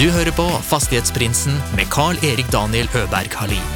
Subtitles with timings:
[0.00, 3.66] Du hører på Fastighetsprinsen med Carl-Erik Daniel Øberg Halin.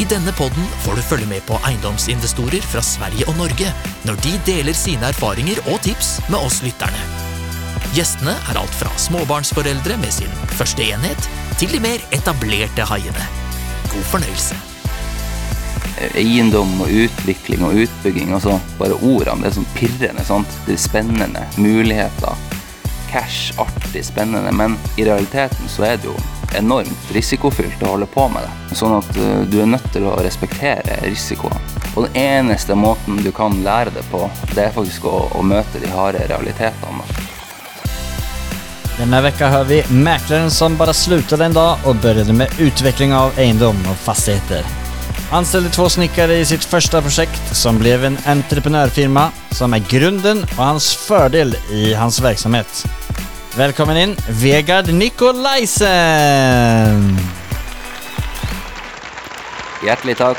[0.00, 3.68] I denne podden får du følge med på eiendomsinvestorer fra Sverige og Norge
[4.08, 7.04] når de deler sine erfaringer og tips med oss lytterne.
[7.92, 11.28] Gjestene er alt fra småbarnsforeldre med sin første enhet,
[11.60, 13.28] til de mer etablerte haiene.
[13.92, 14.56] God fornøyelse.
[16.16, 18.32] eiendom og utvikling og utbygging.
[18.32, 19.44] Altså bare ordene.
[19.44, 20.24] Det er sånn pirrende.
[20.24, 20.60] sant?
[20.64, 21.48] Det er spennende.
[21.60, 22.55] Muligheter.
[23.10, 23.52] Cash.
[23.58, 24.04] Artig.
[24.04, 24.52] Spennende.
[24.52, 26.16] Men i realiteten så er det jo
[26.56, 28.76] enormt risikofylt å holde på med det.
[28.78, 31.60] Sånn at uh, du er nødt til å respektere risikoene.
[31.96, 35.80] Og den eneste måten du kan lære det på, det er faktisk å, å møte
[35.82, 37.06] de harde realitetene.
[38.96, 43.38] Denne vecka hör vi mäklaren som bara slutade en dag och började med utveckling av
[43.38, 44.85] eiendom och fastigheter.
[45.30, 50.64] Anställde två snickare i sitt första projekt som blev en entreprenörfirma som är grunden och
[50.64, 52.86] hans fördel i hans verksamhet.
[53.56, 55.86] Välkommen in, Vegard Nikolajsen!
[59.86, 60.38] Hjertelig takk.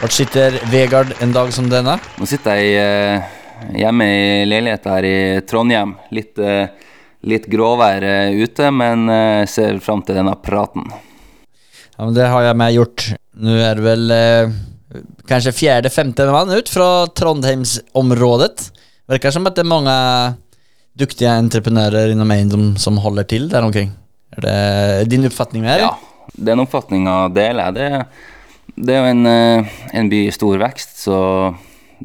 [0.00, 1.98] Hvor sitter Vegard en dag som denna?
[2.16, 3.22] Nå sitter jeg eh,
[3.76, 5.94] hjemme i leilighet her i Trondheim.
[6.10, 6.66] Litt, eh,
[7.28, 9.06] litt gråvær eh, ute, men
[9.46, 10.88] ser fram til denne praten.
[11.96, 13.12] Ja, men det har jag med gjort.
[13.40, 14.52] Nu er det vel eh,
[15.28, 18.68] kanskje fjerde-femte mann ut fra Trondheimsområdet.
[19.08, 19.96] Virker som at det er mange
[20.98, 23.94] dyktige entreprenører innom eiendom som holder til der omkring.
[24.36, 25.88] Er det din oppfatning med det?
[25.88, 27.74] Ja, den oppfatninga deler jeg.
[27.78, 31.18] Det, det er jo en, eh, en by i stor vekst, så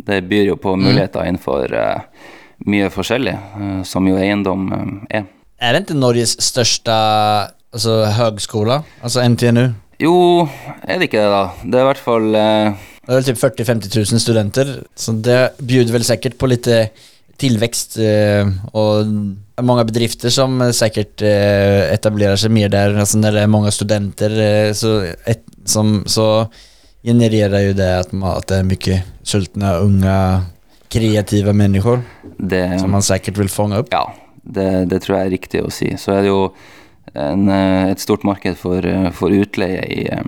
[0.08, 2.28] det byr jo på muligheter innenfor uh,
[2.70, 5.25] mye forskjellig, uh, som jo eiendom uh, er.
[5.58, 9.72] Er det ikke Norges største altså, høgskole, altså NTNU?
[10.01, 10.45] Jo,
[10.85, 11.43] er det ikke det, da?
[11.63, 14.73] Det er i hvert fall eh, Det er väl typ 40-50 000 studenter.
[14.95, 16.69] Så det bjuder vel sikkert på litt
[17.41, 17.97] tilvekst.
[18.01, 18.45] eh,
[18.77, 19.09] og
[19.63, 22.97] mange bedrifter som sikkert säkert eh, etablerer seg mer der.
[22.97, 26.45] Altså når det er mange studenter eh, så, et, som, så
[27.05, 30.15] genererer jo det at, man, at det er mye sultne, unge,
[30.93, 32.02] kreative mennesker.
[32.37, 33.89] det som man sikkert vil fange opp.
[33.91, 34.05] Ja,
[34.43, 35.89] det, det tror jeg er riktig å si.
[35.99, 36.52] Så er det jo
[37.13, 40.23] en, eh, et stort marked for, eh, for utleie i, eh,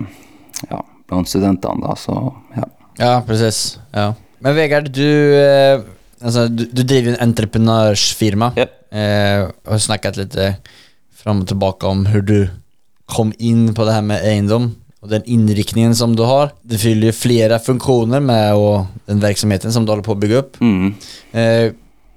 [0.70, 2.68] ja, blant studentene, da, så ja.
[3.00, 3.78] Ja, precis.
[3.96, 4.14] Ja.
[4.44, 5.06] Men Vegard, du,
[6.22, 8.52] altså, du, du driver en entreprenørsfirma.
[8.60, 8.76] Japp.
[8.92, 10.50] Eh, og har litt lite
[11.16, 12.50] fram og tilbake om hvordan du
[13.10, 14.74] kom inn på det her med eiendom.
[15.00, 16.52] Og den innriktningen som du har.
[16.68, 20.42] Det fyller jo flere funksjoner med og den verksamheten som du håller på å bygge
[20.42, 20.60] opp.
[20.60, 20.90] Mm.
[21.32, 21.68] Eh,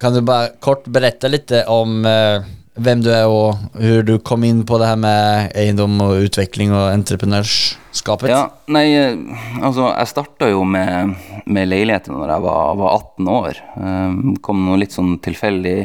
[0.03, 2.43] kan du bare kort berette litt om eh,
[2.75, 6.73] vem du er og hur du kom inn på det her med eiendom og utvikling
[6.73, 8.31] og entreprenørskapet?
[8.33, 13.31] Ja, nei, eh, altså jeg starta jo med, med leiligheter når jeg var, var 18
[13.35, 13.63] år.
[13.77, 15.77] Um, kom noe litt sånn tilfeldig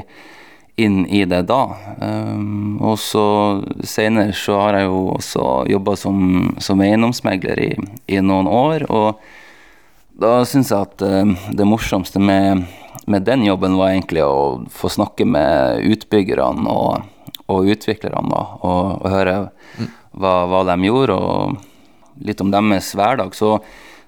[0.78, 1.62] inn i det da.
[1.98, 3.25] Um, og så
[3.81, 6.22] senere så har jeg jo også jobba som,
[6.62, 7.72] som eiendomsmegler i,
[8.14, 8.86] i noen år.
[8.94, 9.18] Og
[10.18, 12.64] da syns jeg at eh, det morsomste med,
[13.07, 17.07] med den jobben var egentlig å få snakke med utbyggerne og,
[17.47, 19.35] og utviklerne og, og, og høre
[20.18, 23.35] hva, hva de gjorde, og litt om deres hverdag.
[23.38, 23.57] Så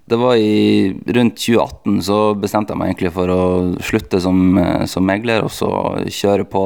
[0.10, 3.42] det var i rundt 2018 så bestemte jeg meg egentlig for å
[3.86, 5.70] slutte som, eh, som megler, og så
[6.10, 6.64] kjøre på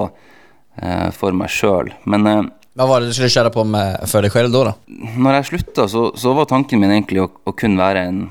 [0.80, 1.92] eh, for meg sjøl.
[2.08, 4.72] Men eh, hva var det du skulle kjøre på med for deg selv da?
[4.72, 5.12] da?
[5.22, 8.24] når jeg slutta, så, så var tanken min egentlig å, å kun være en,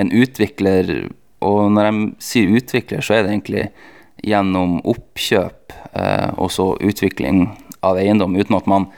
[0.00, 1.10] en utvikler.
[1.44, 3.66] Og når jeg sier utvikler, så er det egentlig
[4.26, 7.50] gjennom oppkjøp eh, og så utvikling
[7.84, 8.88] av eiendom, uten at man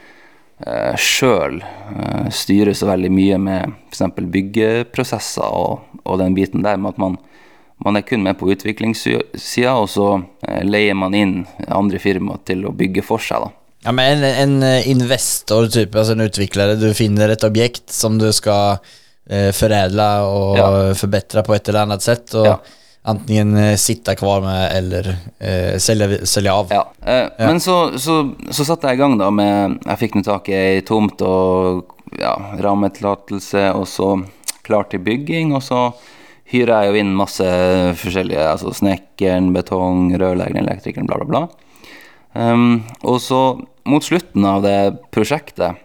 [0.63, 4.05] eh, sjøl eh, styrer så veldig mye med f.eks.
[4.37, 6.79] byggeprosesser og, og den biten der.
[6.79, 7.19] med at man
[7.79, 10.07] man er kun med på utviklingssida, og så
[10.47, 11.35] eh, leier man inn
[11.67, 13.45] andre firmaer til å bygge for seg.
[13.45, 13.55] da.
[13.87, 18.17] Ja men en, en eh, investor, typ, alltså en utvikler, du finner et objekt som
[18.19, 18.77] du ska
[19.29, 20.93] eh, förädla och Ja.
[20.93, 22.59] förbättra på ett eller annat sätt och Ja.
[23.01, 26.67] antingen eh, sitta kvar med eller eh, selge, selge av.
[26.69, 30.23] Ja, eh, Men så, så, så satte jeg i gang da med Jeg fikk nå
[30.27, 31.85] tak i ei tomt og
[32.19, 34.23] ja, rammetillatelse, og så
[34.65, 35.53] klar til bygging.
[35.55, 35.91] Og så
[36.49, 37.45] hyrer jeg jo inn masse
[38.01, 41.47] forskjellige, altså snekkeren, betong, rørleggeren, elektrikeren, bla, bla, bla.
[42.33, 43.59] Um, og så
[43.89, 44.75] mot slutten av det
[45.13, 45.77] prosjektet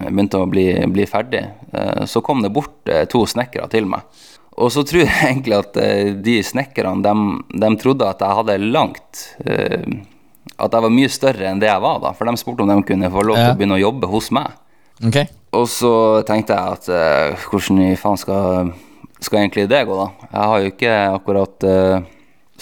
[0.00, 1.42] begynte å bli, bli ferdig,
[1.72, 4.06] eh, så kom det bort eh, to snekkere til meg.
[4.60, 8.58] Og så tror jeg egentlig at eh, de snekkerne, de, de trodde at jeg hadde
[8.72, 9.22] langt
[10.62, 12.12] At jeg var mye større enn det jeg var, da.
[12.14, 13.52] For de spurte om de kunne få lov til Ja.
[13.54, 14.52] å begynne å jobbe hos meg.
[15.02, 15.26] Okay.
[15.56, 15.92] Og så
[16.28, 18.70] tenkte jeg at hvordan i faen skal,
[19.18, 20.28] skal egentlig det gå, da?
[20.28, 21.66] Jeg har jo ikke akkurat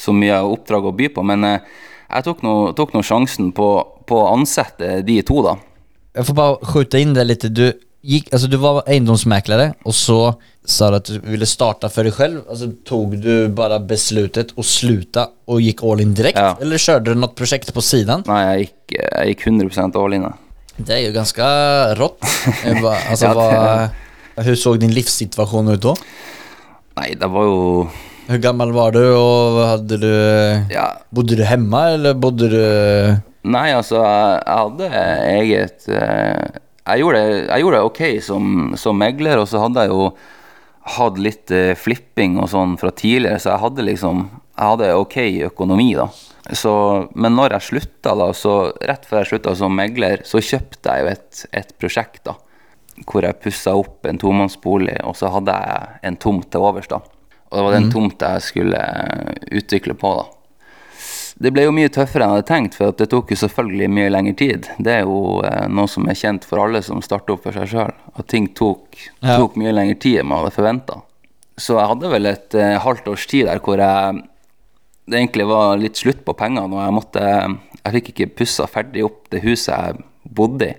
[0.00, 3.68] så mye oppdrag å by på, men jeg tok nå sjansen på,
[4.08, 5.58] på å ansette de to, da.
[6.12, 7.48] Jag får bara skjuta in det lite.
[7.48, 7.72] Du,
[8.02, 10.34] gick, alltså du var eiendomsmäklare och så
[10.64, 12.40] sa du att du ville starta för dig själv.
[12.50, 16.38] Alltså tog du bara beslutet att sluta och gick all in direkt?
[16.38, 16.58] Ja.
[16.60, 18.24] Eller körde du något projekt på sidan?
[18.26, 20.22] Nei, jeg gikk, jeg gikk 100 all in.
[20.22, 20.32] da.
[20.76, 21.44] Det är ju ganska
[21.94, 22.24] rått.
[23.10, 25.96] Alltså, Ja, vad, hur såg din livssituation ut då?
[26.96, 27.88] Nei, det var jo
[28.30, 30.10] Hur gammel var du og hadde du...
[30.70, 32.60] Ja, Bodde du hjemme, eller bodde du...
[33.50, 34.88] Nei, altså, jeg jeg hadde
[35.32, 38.44] eget eh, Jeg gjorde, jeg gjorde det ok som,
[38.78, 40.06] som megler, og så hadde jeg jo
[40.94, 45.18] hatt litt eh, flipping og sånn fra tidligere, så jeg hadde liksom Jeg hadde ok
[45.50, 46.06] økonomi, da.
[46.54, 46.72] Så,
[47.14, 51.02] men når jeg slutta, da, så rett før jeg slutta som megler, så kjøpte jeg
[51.02, 52.36] jo et, et prosjekt, da.
[53.08, 57.00] Hvor jeg pussa opp en tomannsbolig, og så hadde jeg en tomt til overs, da.
[57.50, 60.28] Og det var den tomta jeg skulle eh, utvikle på, da.
[61.40, 64.10] Det ble jo mye tøffere enn jeg hadde tenkt, for det tok jo selvfølgelig mye
[64.12, 64.66] lengre tid.
[64.78, 67.70] Det er jo eh, noe som er kjent for alle som starter opp for seg
[67.72, 71.00] sjøl, at ting tok, tok mye lengre tid enn man hadde forventa.
[71.60, 74.20] Så jeg hadde vel et eh, halvt års tid der hvor jeg
[75.10, 77.24] det egentlig var litt slutt på pengene, og jeg måtte
[77.80, 80.04] Jeg fikk ikke pussa ferdig opp det huset jeg
[80.36, 80.74] bodde i.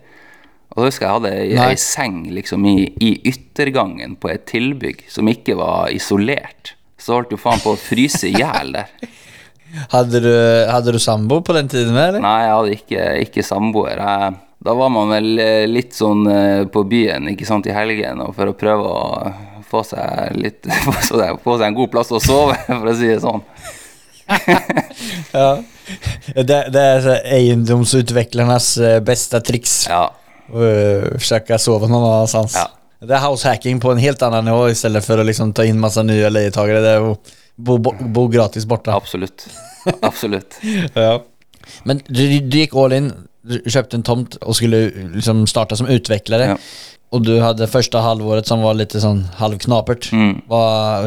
[0.71, 1.31] Og da husker jeg hadde
[1.67, 6.75] ei, seng liksom i, i yttergangen på et tilbygg som ikke var isolert.
[7.01, 8.93] Så holdt jo faen på å fryse i hjel der.
[9.95, 10.31] hadde, du,
[10.71, 12.21] hadde du sambo på den tiden eller?
[12.23, 13.99] Nei, jeg hadde ikke, ikke samboer.
[13.99, 18.21] Jeg, da var man vel eh, litt sånn eh, på byen ikke sant, i helgen
[18.23, 19.33] og for å prøve å
[19.71, 23.11] få seg litt få seg, få seg en god plass å sove, for å si
[23.11, 23.43] det sånn.
[25.33, 25.51] Ja.
[26.31, 29.75] Det, det er eiendomsutviklernes beste egendomsutvecklarnas eh, bästa tricks.
[29.89, 30.05] Ja.
[30.53, 32.55] Eh, försöka sova någon annanstans.
[32.55, 33.07] Ja.
[33.07, 36.03] Det är househacking på en helt annan nivå istället för att liksom ta in massa
[36.03, 37.23] nya lejetagare där och
[37.55, 38.95] bo, bo, bo gratis borta.
[38.95, 39.47] Absolutt.
[40.01, 40.59] Absolutt.
[40.93, 41.23] Ja.
[41.83, 45.87] Men du, du gick all in, Kjøpte köpte en tomt och skulle liksom starta som
[45.87, 46.45] utvecklare.
[46.45, 46.57] Ja.
[47.09, 50.11] Och du hade första halvåret som var lite sånn halvknapert.
[50.11, 50.41] Mm.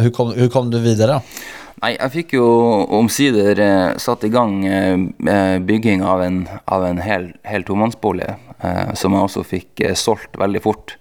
[0.00, 1.20] Hur, kom, hur kom du videre?
[1.82, 2.44] Nei, jeg fikk jo
[2.96, 4.94] omsider eh, satt i gang eh,
[5.28, 8.30] eh, bygging av en, av en hel, hel tomannsbolig,
[8.98, 10.96] som jeg også fikk eh, solgt veldig fort.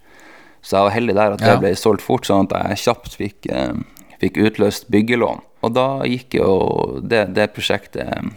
[0.64, 1.52] Så jeg var heldig der at Ja.
[1.54, 3.74] det ble solgt fort, sånn at jeg kjapt fikk, eh,
[4.22, 5.42] fikk utløst byggelån.
[5.64, 8.30] Og da gikk jo det, det prosjektet eh,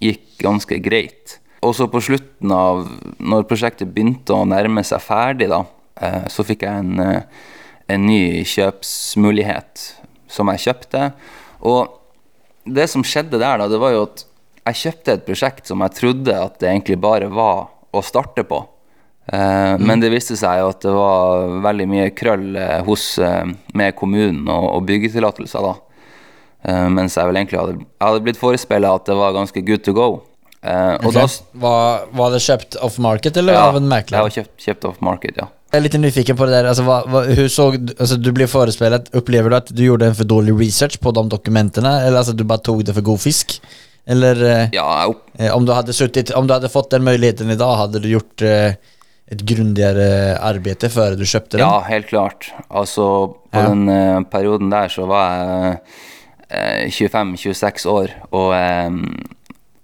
[0.00, 1.38] gikk ganske greit.
[1.64, 2.84] Og så på slutten av,
[3.20, 5.62] når prosjektet begynte å nærme seg ferdig, da,
[6.00, 7.22] eh, så fikk jeg en, eh,
[7.88, 9.92] en ny kjøpsmulighet
[10.28, 11.12] som jeg kjøpte.
[11.64, 11.88] Og
[12.66, 14.24] det som skjedde der, da, det var jo at
[14.64, 18.62] jeg kjøpte et prosjekt som jeg trodde at det egentlig bare var å starte på.
[19.32, 23.48] Eh, Men det viste seg jo at det var veldig mye krøll eh, hos, eh,
[23.76, 25.80] med kommunen og, og byggetillatelser, da.
[26.64, 30.06] Mens jeg vel egentlig hadde, hadde blitt forespeila at det var ganske good to go.
[30.64, 31.26] Og da,
[31.60, 34.30] Var, var det kjøpt off market eller ja, av en mäklare?
[34.30, 35.50] Ja, kjøpt, kjøpt off market, ja.
[35.68, 36.70] Jeg er litt nyfiken på det der.
[36.70, 40.24] Altså, hva, hva, hur såg du, blir du Opplever du at du gjorde en for
[40.24, 41.92] dårlig research på de dokumentene?
[42.06, 43.58] Eller altså, du bare tok det for god fisk?
[44.08, 47.76] Eller Ja, eh, om, du hadde suttit, om du hadde fått den muligheten i dag,
[47.76, 48.80] hadde du gjort eh,
[49.32, 51.64] ett grundigere arbeid før du kjøpte den?
[51.64, 52.50] Ja, helt klart.
[52.68, 53.06] Altså,
[53.50, 53.68] på Ja.
[53.70, 55.78] den uh, perioden der så var jeg
[56.52, 59.00] uh, 25-26 år, og um,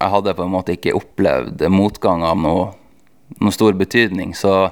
[0.01, 2.71] jeg hadde på en måte ikke opplevd motgang av noe,
[3.41, 4.71] noe stor betydning, så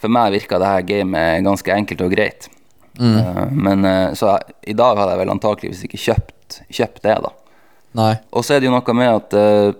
[0.00, 2.48] for meg virka det her gamet ganske enkelt og greit.
[3.00, 7.16] Eh, men eh, så jeg, i dag hadde jeg vel antakeligvis ikke kjøpt, kjøpt det,
[7.24, 7.30] da.
[8.00, 8.14] Nei.
[8.32, 9.70] Og så er det jo noe med at eh,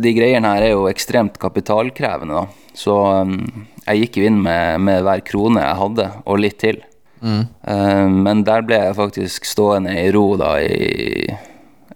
[0.00, 2.70] de greiene her er jo ekstremt kapitalkrevende, da.
[2.74, 3.36] Så um,
[3.84, 6.82] jeg gikk jo inn med, med hver krone jeg hadde, og litt til.
[7.24, 11.24] Eh, men der ble jeg faktisk stående i ro da i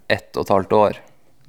[0.09, 1.01] ett og et halvt år.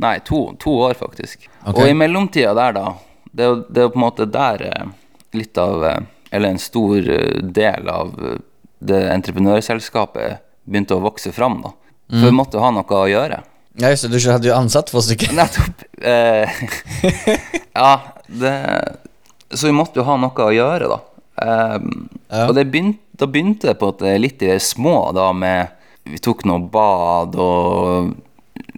[0.04, 1.48] Nei, to, to år faktisk.
[1.64, 1.76] Okay.
[1.76, 2.86] Og i mellomtida der, da,
[3.32, 4.94] det er jo på en måte der eh,
[5.38, 6.00] litt av eh,
[6.32, 7.02] Eller en stor
[7.42, 8.12] del av
[8.86, 11.72] det entreprenørselskapet begynte å vokse fram, da.
[12.12, 13.40] For vi måtte ha noe å gjøre.
[13.78, 15.34] Ja just det, du hadde jo ansatt for stykket.
[15.40, 15.84] Nettopp.
[16.02, 16.50] Eh,
[17.74, 17.92] ja,
[18.28, 18.56] det
[19.50, 21.00] Så vi måtte jo ha noe å gjøre, da.
[21.44, 21.78] Eh,
[22.30, 22.46] Ja.
[22.46, 25.32] Og det begynte, da begynte det på at det er litt i det små, da,
[25.34, 25.72] med
[26.06, 28.12] Vi tok noe bad og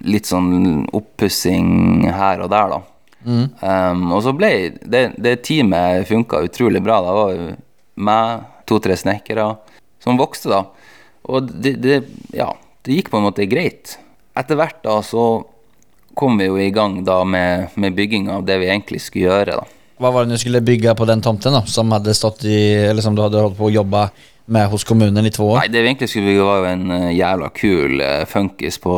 [0.07, 2.79] litt sånn oppussing her og der, da.
[3.25, 4.49] Um, og så ble
[4.81, 7.01] det, det teamet funka utrolig bra.
[7.05, 7.49] Da var jo
[8.01, 9.45] meg, to-tre snekkere,
[10.01, 10.63] som vokste, da.
[11.29, 11.99] Og det, det,
[12.33, 12.49] ja,
[12.87, 13.97] det gikk på en måte greit.
[14.37, 15.25] Etter hvert da så
[16.15, 19.61] kom vi jo i gang da med, med bygging av det vi egentlig skulle gjøre,
[19.61, 19.77] da.
[20.01, 22.57] Hva var det du skulle bygge på den tomten da, Som hade stått i,
[22.89, 24.07] eller som du hadde holdt på å jobbe
[24.51, 25.59] med hos kommunen i två år?
[25.61, 28.95] Nei, det vi egentlig skulle bygge, var jo en eh, jævla kul eh, funkis på,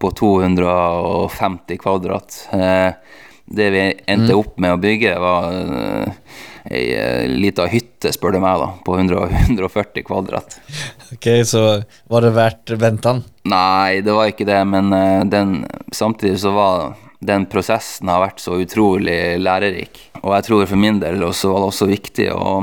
[0.00, 2.38] på 250 kvadrat.
[2.56, 5.60] Eh, det vi endte opp med å bygge, var
[6.70, 10.58] ei eh, lita hytte, spør du meg, da, på 100, 140 kvadrat.
[11.14, 11.64] Ok, så
[12.10, 13.26] var det verdt ventene?
[13.46, 15.60] Nei, det var ikke det, men eh, den,
[15.94, 16.96] samtidig så var
[17.26, 20.00] den prosessen har vært så utrolig lærerik.
[20.22, 22.56] Og jeg tror for min del også var det også viktig å,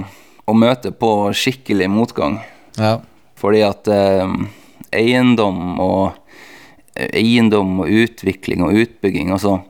[0.46, 2.42] å møte på skikkelig motgang.
[2.78, 2.98] Ja.
[3.40, 4.36] Fordi at eh,
[4.94, 6.20] eiendom og
[6.94, 9.64] eiendom og utvikling og utbygging altså,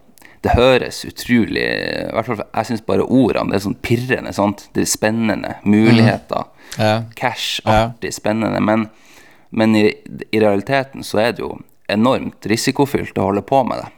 [0.43, 4.33] Det høres utrolig i hvert fall Jeg syns bare ordene det er sånn pirrende.
[4.35, 4.65] sant?
[4.75, 5.55] Det er spennende.
[5.63, 6.49] Muligheter.
[6.77, 7.03] Ja.
[7.15, 7.61] Cash.
[7.63, 7.85] Ja.
[7.87, 8.11] Artig.
[8.15, 8.59] Spennende.
[8.59, 8.89] Men,
[9.49, 9.85] men i,
[10.31, 11.55] i realiteten så er det jo
[11.87, 13.89] enormt risikofylt å holde på med det.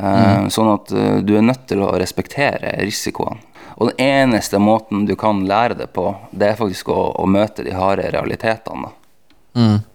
[0.00, 3.40] Eh, Sånn at uh, du er nødt til å respektere risikoene.
[3.80, 7.64] Og den eneste måten du kan lære det på, det er faktisk å, å møte
[7.64, 8.88] de harde realitetene.
[8.88, 8.96] da.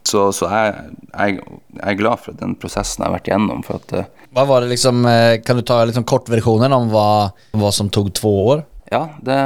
[0.06, 0.74] Så, så jeg,
[1.14, 1.40] jeg,
[1.80, 3.64] jeg er glad for den prosessen jeg har vært igjennom.
[3.66, 7.08] For at, eh, Hva var det liksom, eh, kan du ta liksom kortversjonen om hva,
[7.56, 8.66] hva som tog to år?
[8.92, 9.38] ja, det,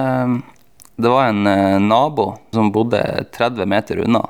[0.99, 2.99] det var en eh, nabo som bodde
[3.31, 4.25] 30 meter unna.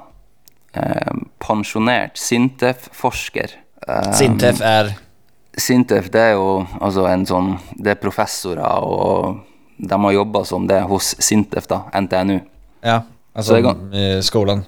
[0.73, 3.55] Eh, pensjonert Sintef-forsker.
[3.87, 4.93] Eh, Sintef er
[5.57, 9.39] Sintef det er jo altså en sånn Det er professorer, og
[9.79, 12.37] de har jobba som det hos Sintef, da, NTNU.
[12.85, 13.01] Ja,
[13.33, 14.65] Så altså det eh, skolan.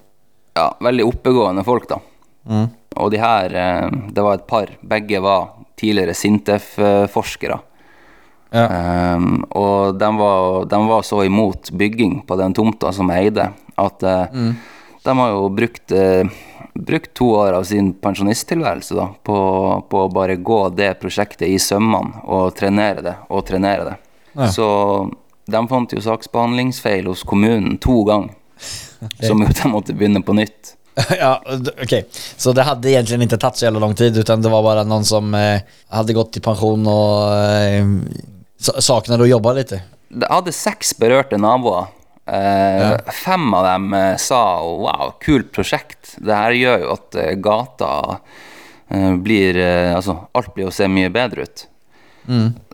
[0.62, 1.98] Ja, veldig oppegående folk, da.
[3.02, 4.70] Og de her, eh, det var et par.
[4.86, 7.58] Begge var tidligere Sintef-forskere.
[8.52, 8.66] Ja.
[9.16, 13.46] Um, og de var, de var så imot bygging på den tomta som jeg eide,
[13.80, 14.50] at mm.
[15.06, 16.28] de har jo brukt, eh,
[16.76, 19.38] brukt to år av sin pensjonisttilværelse da, på,
[19.88, 23.98] på å bare gå det prosjektet i sømmene og trenere det og trenere det.
[24.36, 24.52] Ja.
[24.52, 24.68] Så
[25.48, 28.36] de fant jo saksbehandlingsfeil hos kommunen to ganger,
[29.20, 30.76] som utan måtte begynne på nytt.
[31.20, 31.42] ja,
[31.84, 31.94] ok.
[32.38, 35.06] Så det hade egentligen inte tagit så jävla lång tid utan det var bara någon
[35.06, 37.86] som eh, hade gått i pension och eh,
[38.60, 39.82] sa- saknade att jobba lite.
[40.10, 41.86] Det hadde seks berørte naboer.
[42.26, 46.16] Eh, Fem av dem eh, sa wow, kult prosjekt.
[46.18, 48.18] Det gjør jo at eh, gata
[48.92, 49.58] eh, blir
[49.96, 51.68] Altså, alt blir å se mye bedre ut.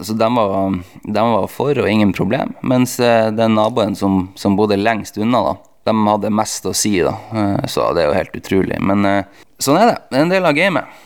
[0.01, 2.51] Så de var, de var for og ingen problem.
[2.61, 5.53] Mens den naboen som, som bodde lengst unna, da,
[5.87, 7.15] de hadde mest å si, da.
[7.33, 8.79] Eh, så det er jo helt utrolig.
[8.83, 9.99] Men eh, sånn er det.
[10.09, 11.03] Det er en del av gamet.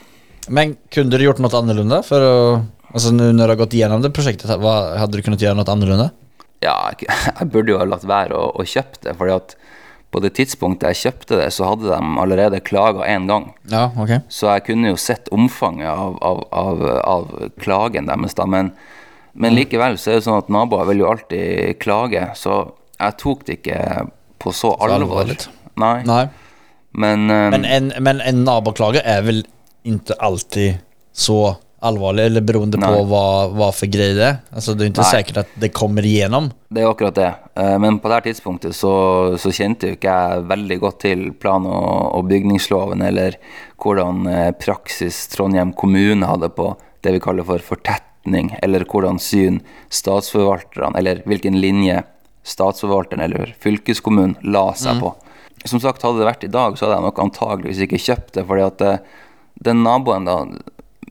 [0.51, 2.09] Men kunne du gjort noe annerledes?
[2.09, 2.37] For å,
[2.91, 5.69] altså nu när du har gått gjennom det prosjektet, hva, hadde du kunnet gjøre noe
[5.69, 6.15] annerledes?
[6.61, 9.55] Ja, jeg, burde jo ha latt være å, å kjøpe det, fordi at
[10.11, 13.47] på det tidspunktet jeg kjøpte det, så hadde de allerede klaga én gang.
[13.71, 14.17] Ja, ok.
[14.27, 17.29] Så jeg kunne jo sett omfanget av, av, av, av
[17.63, 18.47] klagen deres, da.
[18.49, 18.73] Men,
[19.31, 22.65] men likevel så er det sånn at naboer vil jo alltid klage, så
[22.99, 23.79] jeg tok det ikke
[24.41, 24.97] på så alvor.
[25.21, 25.47] alvorligt.
[25.81, 25.97] Nei.
[26.09, 26.23] Nei.
[26.91, 29.43] Men, um, Men en, men en naboklage er vel
[29.87, 30.81] ikke alltid
[31.15, 33.21] så alvorlig, eller beroende på hva,
[33.57, 34.35] hva for greie det er.
[34.53, 35.13] Altså, det er ikke Nei.
[35.15, 36.51] sikkert at det kommer igjennom.
[36.69, 37.29] Det er akkurat det.
[37.57, 38.91] Eh, Men på det her tidspunktet så,
[39.41, 43.39] så kjente jo ikke jeg veldig godt til plan- og, og bygningsloven, eller
[43.81, 46.69] hvordan eh, praksis Trondheim kommune hadde på
[47.01, 52.03] det vi kaller for fortetning, eller hvordan syn statsforvalterne, eller hvilken linje
[52.43, 55.13] statsforvalteren eller fylkeskommunen la seg på.
[55.65, 58.45] Som sagt, hadde det vært i dag, så hadde jeg nok antageligvis ikke kjøpt det,
[58.49, 58.93] fordi at det,
[59.61, 60.37] den naboen da,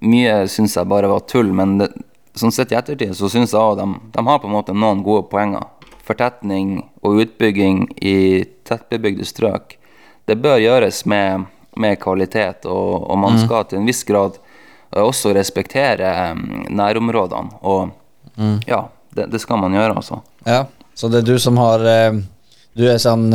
[0.02, 1.90] mye syns jeg bare var tull, men det,
[2.34, 5.04] sånn sett i ettertid så syns jeg òg de, de har på en måte noen
[5.06, 5.68] gode poenger.
[6.06, 9.76] Fortetning og utbygging i tettbebygde strøk,
[10.26, 11.46] det bør gjøres med,
[11.78, 16.42] med kvalitet, og, og man skal til en viss grad eh, også respektere eh,
[16.74, 17.62] nærområdene.
[17.62, 17.94] Og
[18.66, 20.22] ja, det, det skal man gjøre, altså.
[20.46, 20.64] Ja,
[21.00, 22.18] så det er du som har eh,
[22.76, 23.32] Du er sånn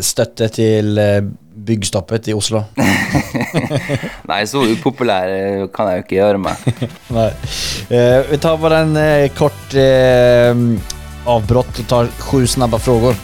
[0.00, 1.18] støtte til eh,
[1.54, 2.64] byggstoppet i Oslo.
[4.30, 6.66] Nei, så upopulær eh, kan jeg jo ikke gjøre meg.
[7.16, 7.28] Nei.
[7.88, 10.52] Eh, vi tar bare en eh, kort eh,
[11.30, 13.16] avbrott og tar sju snabba frågor.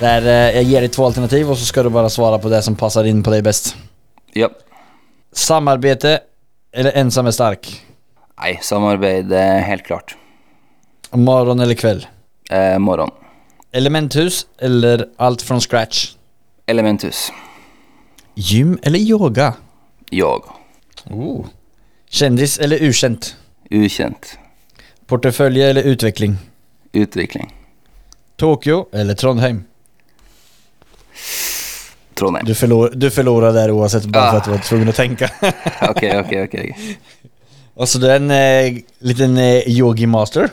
[0.00, 2.62] Der, eh, jag ger dig två alternativ og så skal du bare svare på det
[2.62, 3.74] som passer inn på deg best.
[4.36, 4.50] Ja.
[5.32, 6.18] Samarbete
[6.76, 7.70] eller ensam er stark?
[8.40, 9.32] Nei, samarbeid
[9.64, 10.16] helt klart.
[11.10, 12.06] Morgon eller kväll?
[12.50, 13.10] Eh, morgen.
[13.72, 16.14] Elementhus eller alt fra scratch?
[16.66, 17.32] Elementhus.
[18.34, 19.54] Gym eller yoga?
[20.10, 20.48] Yoga.
[21.10, 21.46] Oh.
[22.08, 23.36] Kjendis eller ukjent?
[23.70, 24.38] Ukjent.
[25.06, 26.36] Portefølje eller utvikling?
[26.92, 27.54] Utvikling.
[28.36, 29.64] Tokyo eller Trondheim?
[32.14, 32.46] Trondheim.
[32.46, 35.28] Du, förlor, du förlorar där oavsett bara for at du var tvungen å tenke
[35.90, 36.54] Ok, ok, ok.
[37.76, 37.80] Ok.
[37.80, 40.50] Och så du er en eh, liten eh, yogi master.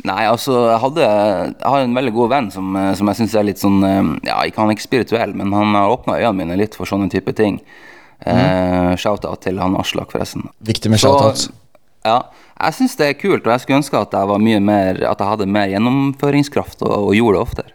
[0.00, 3.34] Nei, altså, jeg hadde Jeg har en veldig god venn som, eh, som jeg syns
[3.36, 6.38] er litt sånn eh, Ja, ikke han er ikke spirituell, men han har åpna øynene
[6.38, 7.60] mine litt for sånne type ting.
[8.20, 10.48] Eh, Shout-out til han Aslak, forresten.
[10.60, 11.50] Viktig med shout-out.
[12.04, 12.22] Ja,
[12.56, 15.20] jeg syns det er kult, og jeg skulle ønske at jeg, var mye mer, at
[15.20, 17.72] jeg hadde mer gjennomføringskraft og, og gjorde det oftere.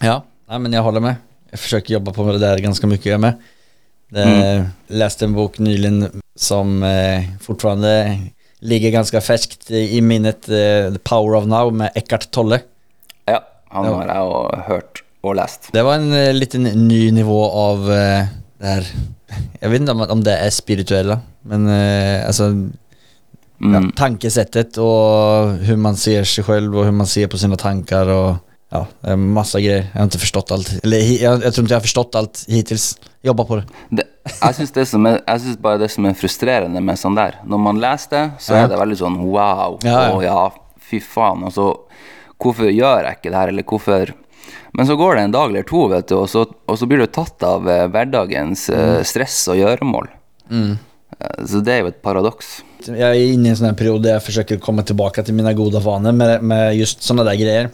[0.00, 1.22] Ja, Nei, men jeg holder med.
[1.50, 3.40] Jeg forsøker å jobbe på det der ganske mye jag med.
[4.12, 4.66] Mm.
[4.86, 8.18] Läste en bok nyligen som eh, fortfarande
[8.58, 12.60] ligger ganska färskt i, minnet, eh, The Power of Now med Eckhart Tolle.
[13.24, 15.70] Ja, han har jeg jo hørt og lest.
[15.72, 18.90] Det var en eh, liten ny nivå av eh, det her
[19.60, 21.16] Jeg vet ikke om, om det er spirituelle,
[21.50, 23.72] men altså mm.
[23.74, 28.06] ja, Tankesettet og hvordan man ser seg selv og hvordan man ser på sine tanker.
[28.06, 28.36] och
[28.76, 29.86] ja, massa grejer.
[29.92, 32.44] Jag har inte förstått allt, eller hi- jag, jeg tror inte jag har förstått allt
[32.48, 32.98] hittills.
[33.22, 33.64] Jobba på det.
[33.90, 34.04] Det,
[34.40, 37.40] jeg syns det som er, jeg synes bare det som er frustrerende med sånn der
[37.46, 39.78] Når man leser det, så er det veldig sånn wow.
[39.82, 40.12] Ja, ja.
[40.14, 40.44] Og ja,
[40.90, 41.42] fy faen.
[41.48, 41.72] Altså,
[42.38, 44.12] hvorfor gjør jeg ikke det her, eller hvorfor
[44.76, 47.00] Men så går det en dag eller to, vet du, og så, og så blir
[47.02, 50.08] du tatt av eh, hverdagens eh, stress og gjøremål.
[50.50, 50.76] Mm.
[51.48, 52.58] Så det er jo et paradoks.
[52.86, 55.54] Jeg er inne i en sånn periode der jeg forsøker å komme tilbake til mine
[55.56, 57.70] gode vaner med, med just sånne der grejer.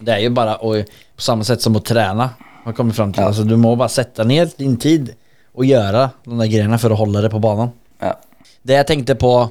[0.00, 0.76] Det är ju bara och,
[1.16, 2.30] på samma sätt som att träna.
[2.64, 3.20] Man kommer fram till.
[3.22, 3.26] Ja.
[3.26, 5.14] Alltså, du må bara sätta ner din tid
[5.52, 7.70] och göra de där grejerna för att hålla det på banan.
[7.98, 8.20] Ja.
[8.62, 9.48] Det jag tänkte på,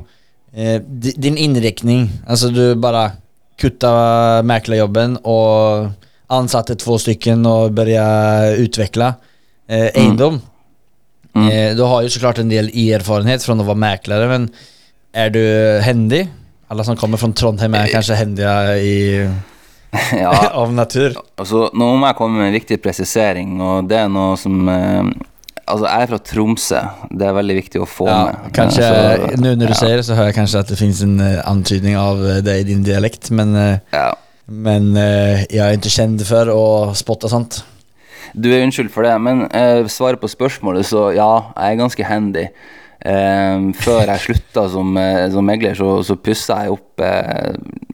[0.53, 0.81] eh,
[1.15, 2.09] din inriktning.
[2.27, 3.11] Alltså du bara
[3.57, 5.87] kutta mäklarjobben och
[6.27, 9.13] ansatte två stycken och börja utveckla
[9.67, 10.41] eh, Eindom.
[11.35, 11.49] Mm.
[11.49, 14.49] Eh, du har ju såklart en del erfarenhet från att vara mäklare men
[15.13, 16.27] är du händig?
[16.67, 19.29] Alla som kommer från Trondheim är kanske händiga i,
[20.23, 20.33] ja.
[20.61, 21.15] av natur.
[21.37, 25.15] Altså, nå må jeg komme med en viktig presisering, og det er noe som eh,
[25.65, 26.79] Altså, jeg er fra Tromsø.
[27.09, 28.51] Det er veldig viktig å få Ja, med.
[28.53, 30.77] Kanskje, Eh, så- nu när du ja, sier det så hører jeg kanskje at det
[30.77, 34.13] finnes en uh, antydning av eh, det i din dialekt men, uh, ja.
[34.47, 37.63] men uh, jeg er ikke kjent for å spotte sånt.
[38.35, 39.47] Du er unnskyld for det, men
[39.87, 42.47] svaret på spørsmålet, så ja, jeg er ganske handy.
[43.05, 44.97] Um, før jeg slutta som,
[45.31, 47.01] som megler, så, så pussa jeg opp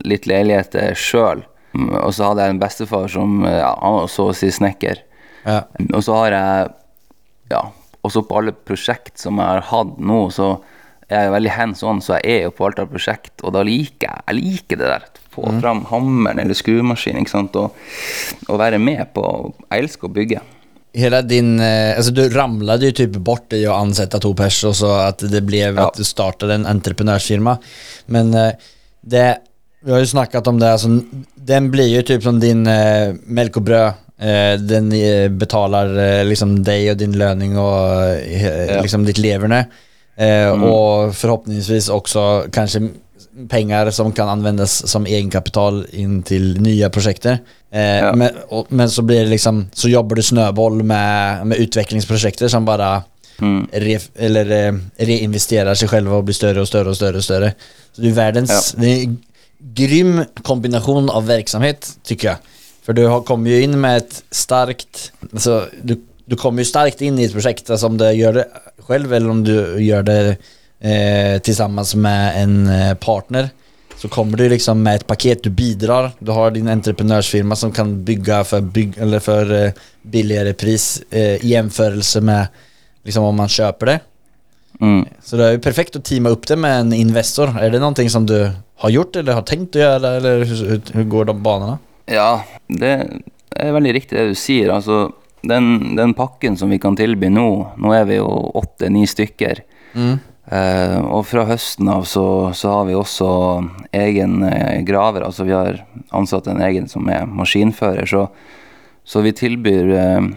[0.03, 1.43] litt leiligheter sjøl.
[1.75, 4.99] Og så hadde jeg en bestefar som eh, ja, han var så å si snekker.
[5.45, 5.61] Ja.
[5.93, 6.69] Og så har jeg
[7.51, 7.61] Ja,
[8.07, 10.53] også på alle prosjekt som jeg har hatt nå, så
[11.11, 13.63] er jeg veldig hands on, så jeg er jo på alt av prosjekt, og da
[13.67, 15.03] liker jeg Jeg liker det der.
[15.31, 17.75] Få fram hammeren eller skruemaskinen, ikke sant, og,
[18.47, 19.23] og være med på
[19.71, 20.41] Jeg elsker å bygge.
[20.93, 24.75] Hela din, eh, alltså du ramlade ju typ bort i att ansätta to pers och
[24.75, 25.87] så att det blev Ja.
[25.87, 27.57] att du startade en entreprenörsfirma.
[28.05, 28.51] Men eh,
[29.01, 29.37] det,
[29.81, 30.87] vi har ju snackat om det, alltså,
[31.45, 33.93] den blir ju typ som din eh, melk och bröd.
[34.19, 38.81] Eh, den eh, betalar eh, liksom dig och din löning och eh, Ja.
[38.81, 39.65] liksom ditt leverne.
[40.17, 40.63] Mm.
[40.63, 42.89] Och förhoppningsvis också kanske
[43.49, 47.37] pengar som kan användas som egenkapital in till nya projekter.
[47.73, 48.15] Eh, Ja.
[48.15, 48.29] men,
[48.69, 53.03] men så blir det liksom, så jobbar du snöboll med, med utvecklingsprojekter som bara
[53.41, 53.67] Mm.
[53.71, 57.53] re, eller, eh, reinvesterar sig själva och blir större och större och större och större.
[57.95, 59.15] Så det är världens, det är
[59.63, 62.37] grym kombination av verksamhet tycker jag.
[62.83, 67.19] För du kommer ju in med ett starkt, alltså du, du kommer ju starkt in
[67.19, 68.47] i ett projekt, alltså om du gör det
[68.77, 70.37] själv eller om du gör det
[70.79, 73.49] eh, tillsammans med en eh, partner.
[73.97, 78.03] Så kommer du liksom med ett paket, du bidrar, du har din entreprenörsfirma som kan
[78.03, 79.71] bygga för, bygg, eller för eh,
[80.01, 82.47] billigare pris eh, i jämförelse med
[83.03, 83.99] liksom om man köper det.
[84.81, 85.05] Mm.
[85.21, 87.53] Så det er jo perfekt å teame opp det med en Investor.
[87.61, 88.37] Er det noe som du
[88.81, 91.77] har gjort eller har tenkt å gjøre, eller hvordan går de banene?
[92.09, 94.73] Ja, det er veldig riktig det du sier.
[94.73, 95.11] Altså,
[95.47, 99.63] den, den pakken som vi kan tilby nå, nå er vi jo åtte-ni stykker.
[100.51, 102.25] Eh, og fra høsten av så,
[102.57, 103.29] så har vi også
[103.95, 105.25] egen eh, graver.
[105.27, 108.09] Altså vi har ansatt en egen som er maskinfører.
[108.09, 108.25] Så,
[109.05, 110.29] så vi tilbyr eh,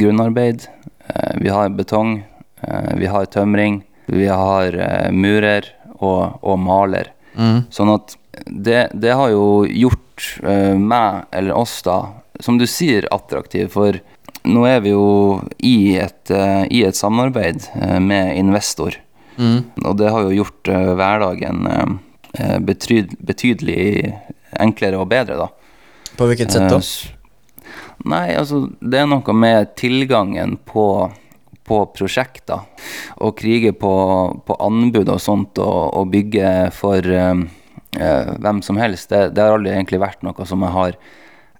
[0.00, 0.66] grunnarbeid.
[1.06, 2.22] Eh, vi har betong.
[2.62, 3.82] Eh, vi har tømring.
[4.06, 7.12] Vi har eh, murer og, og maler.
[7.72, 11.98] Sånn at det, det har jo gjort eh, meg, eller oss da,
[12.40, 13.70] som du sier, attraktiv.
[13.72, 13.96] For
[14.44, 16.32] nå er vi jo i et,
[16.68, 17.68] i et samarbeid
[18.02, 18.98] med investor.
[19.38, 21.62] Og det har jo gjort hverdagen
[22.66, 24.12] betyd, betydelig
[24.60, 25.48] enklere og bedre, da.
[26.16, 26.76] På hvilket sett då?
[26.76, 27.18] Eh,
[28.04, 31.12] Nei, altså det er noe med tilgangen på,
[31.66, 32.64] på prosjekter.
[33.22, 33.94] Og krige på,
[34.46, 37.46] på anbud og sånt og, og bygge for um,
[37.98, 40.98] uh, hvem som helst, det, det har aldri egentlig vært noe som jeg har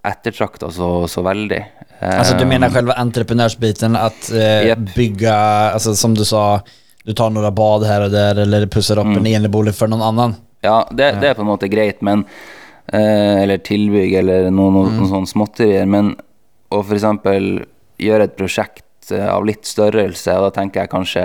[0.02, 1.60] ettertrakta så, så veldig.
[2.00, 4.88] Altså Alltså du mener selve entreprenørsbiten, at uh, yep.
[4.96, 6.62] bygge altså, som du sa,
[7.06, 9.20] du tar noen bad her og der, eller pusser opp mm.
[9.20, 10.34] en enebolig for noen annen?
[10.62, 14.96] Ja, det, det er på en måte greit, men uh, Eller tilbygg eller noen, noen,
[14.98, 15.86] noen sånne småtterier.
[15.90, 16.16] Men
[16.72, 17.06] å f.eks.
[18.02, 21.24] gjøre et prosjekt eh, av litt størrelse, og da tenker jeg kanskje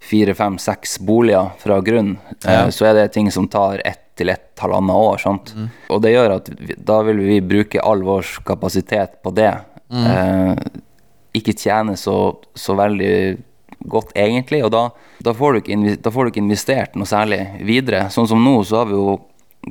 [0.00, 2.14] fire, fem, seks boliger fra grunn,
[2.46, 2.70] eh, Ja.
[2.70, 5.18] så er det ting som tar ett til ett halvannet år.
[5.18, 5.54] Sant?
[5.88, 9.52] Og det gjør at vi, da vil vi bruke all vår kapasitet på det.
[9.90, 10.54] Eh,
[11.34, 13.38] ikke tjene så, så veldig
[13.88, 14.62] godt, egentlig.
[14.64, 14.90] Og da,
[15.22, 15.60] da, får
[16.02, 18.10] da får du ikke investert noe særlig videre.
[18.12, 19.18] Sånn som nå, så har vi jo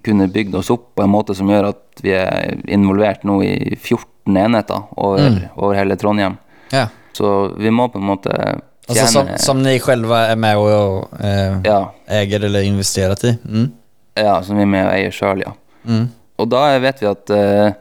[0.05, 3.75] kunnet bygd oss opp på en måte som gjør at vi er involvert nå i
[3.75, 6.37] 14 enheter over, over hele Trondheim.
[6.73, 6.87] Ja.
[7.13, 11.21] Så vi må på en måte Alltså som, tjene som ni själva är med och
[11.23, 13.37] eh, ja, äger eller investerat i.
[13.45, 13.71] Mm.
[14.15, 15.51] ja, som vi er med og eier sjøl, ja.
[15.85, 16.07] Mm.
[16.39, 17.71] Og da vet vi at eh,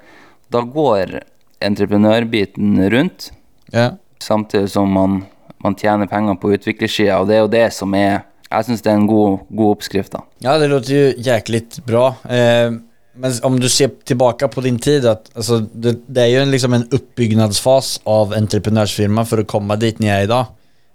[0.53, 1.21] da går
[1.61, 3.33] entreprenørbiten rundt,
[3.73, 3.91] Ja.
[4.19, 5.25] samtidig som man,
[5.65, 8.89] man tjener penger på utviklingssida, og det er jo det som er Jeg syns det
[8.93, 10.23] er en god, god oppskrift, da.
[10.41, 12.15] ja, det låter jo jæklig bra.
[12.25, 12.71] Eh,
[13.19, 16.53] men om du ser tilbake på din tid, at, altså, det, det er jo en,
[16.55, 20.55] liksom en oppbyggingsfase av entreprenørsfirma for å komme dit ni i dag.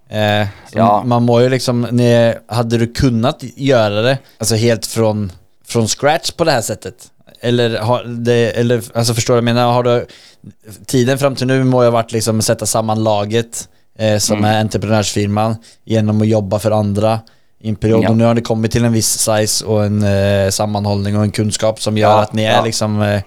[0.10, 1.04] Eh, Ja.
[1.06, 2.10] Man må jo liksom, ni,
[2.48, 5.28] hade du kunnet gjøre det altså helt från,
[5.68, 7.10] från scratch på det her settet?
[7.44, 9.74] Eller, har det, eller altså Forstår du jag menar?
[9.74, 10.06] Har du,
[10.88, 13.66] tiden fram til nu må jo ha vært liksom sette sammen laget
[13.98, 14.48] eh, som mm.
[14.50, 17.18] er genom gjennom å jobbe for i
[17.64, 18.34] en periode Ja.
[18.34, 22.20] Det kommet til en viss size og en uh, sammenholdning og en kunnskap som gjør
[22.20, 22.64] Ja, at ni er ja.
[22.66, 23.22] liksom uh,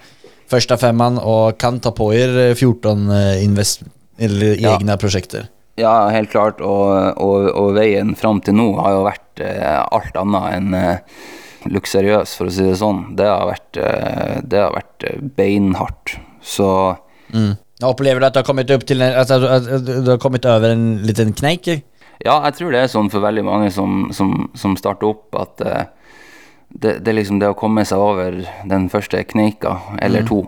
[0.50, 3.82] første femman og kan ta på er eh, 14 eh, invest
[4.18, 4.76] eller Ja.
[4.76, 5.48] egne prosjekter.
[5.76, 6.60] Ja, helt klart.
[6.64, 11.18] Og, og, og veien fram til nå har jo vært uh, alt annet enn uh,
[11.68, 13.02] luksuriøs, for å si det sånn.
[13.18, 15.04] Det har vært, uh, det har vært
[15.36, 16.16] beinhardt.
[16.40, 16.70] Så
[17.76, 20.10] Jag Opplever du at du har kommet opp til en, at du, att, att du
[20.10, 21.68] har kommet over en liten knäck?
[22.24, 25.64] Ja, jeg tror det er sånn for veldig mange som, som, som starter opp, at
[25.66, 25.84] uh,
[26.68, 30.42] det, det er liksom det å komme seg over den første kneika, eller to.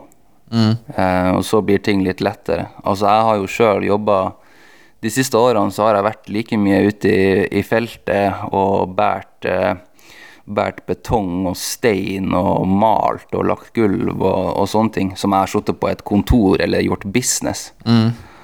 [0.96, 2.70] Eh, og så blir ting litt lettere.
[2.82, 4.18] Altså, jeg har jo sjøl jobba
[4.98, 7.26] De siste årene så har jeg vært like mye ute i,
[7.60, 9.76] i feltet og båret uh,
[10.48, 15.44] bært betong og stein og malt og lagt gulv og, og sånne ting, som jeg
[15.44, 17.68] har sittet på et kontor eller gjort business.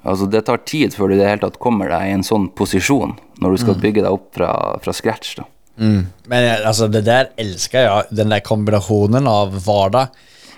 [0.05, 2.51] Altså Det tar tid før du i det hele tatt kommer deg i en sånn
[2.57, 4.53] posisjon, når du skal bygge deg opp fra,
[4.85, 5.37] fra scratch.
[5.41, 5.49] da.
[5.77, 10.09] Men altså, alltså det der elsker jeg, den der kombinationen av hverdag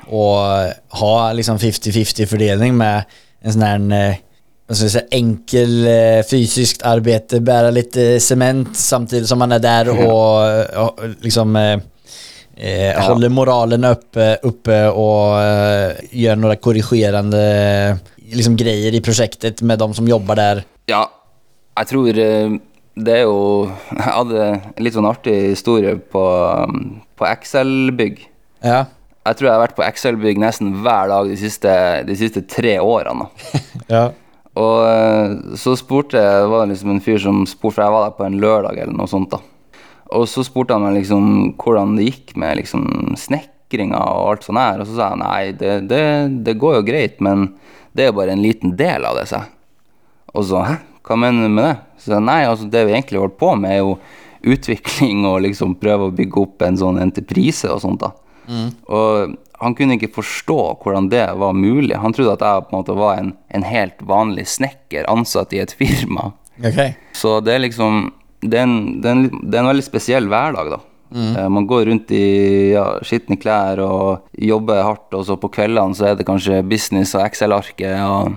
[0.07, 5.73] och eh, ha liksom 50-50-fordeling med en sånn her eh, enkel
[6.27, 11.75] fysisk arbeid, bære litt sement cement samtidigt som man er der og, og liksom eh,
[12.57, 17.97] eh, håller moralen oppe, oppe og eh, gör några korrigerande eh,
[18.33, 20.65] liksom, grejer i prosjektet med de som jobber der?
[20.91, 21.05] Ja,
[21.77, 22.57] jeg tror eh,
[22.97, 26.23] det er jo Jeg hadde en litt sånn artig historie på,
[27.19, 28.23] på Excel-bygg.
[28.65, 28.87] Ja,
[29.27, 31.73] Jeg tror jeg har vært på Excel-bygg nesten hver dag de siste,
[32.07, 33.27] de siste tre årene.
[33.93, 34.07] ja,
[34.57, 38.09] Og eh, så spurte jeg, det var liksom en fyr som spurte, for jeg var
[38.09, 39.43] der på en lørdag eller noe sånt da.
[40.17, 44.63] Og så spurte han meg liksom hvordan det gikk med liksom snekringa og alt sånt
[44.63, 44.81] her.
[44.81, 46.03] Og så sa jeg nei, det, det,
[46.47, 47.51] det går jo greit, men
[47.97, 49.53] det er jo bare en liten del av det, sa jeg.
[50.37, 51.75] Og så, hæ, hva mener du med det?
[52.05, 53.97] Så nei, altså det vi egentlig holder på med er jo
[54.47, 58.13] utvikling og liksom prøve å bygge opp en sånn entreprise og sånt da.
[58.93, 61.97] Og han kunne ikke forstå hvordan det var mulig.
[61.99, 65.63] Han trodde at jeg på en måte var en, en helt vanlig snekker ansatt i
[65.65, 66.31] et firma.
[66.61, 66.95] Okay.
[67.17, 68.13] Så det er liksom
[68.47, 70.79] Det er en, det er en, det er en veldig spesiell hverdag, da.
[71.15, 72.23] Eh, Man går rundt i
[72.73, 77.15] ja, skitne klær og jobber hardt, og så på kveldene så er det kanskje business
[77.15, 78.01] og Excel-arket.
[78.03, 78.37] Og,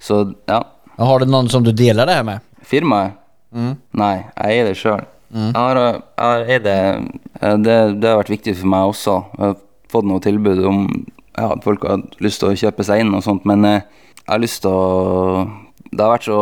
[0.00, 0.62] Så ja.
[0.98, 2.40] Har du noen som du deler det her med?
[2.62, 3.14] Firmaet?
[3.96, 5.04] Nei, jeg eier det sjøl.
[5.32, 6.76] Jeg har, jeg har det,
[7.40, 9.14] eh, det Det har vært viktig for meg også.
[9.36, 9.56] Jeg har
[9.92, 10.82] fått noe tilbud om
[11.38, 13.80] ja, at folk har lyst til å kjøpe seg inn og sånt, men eh,
[14.18, 15.48] jeg har lyst til å
[15.90, 16.38] Det har vært så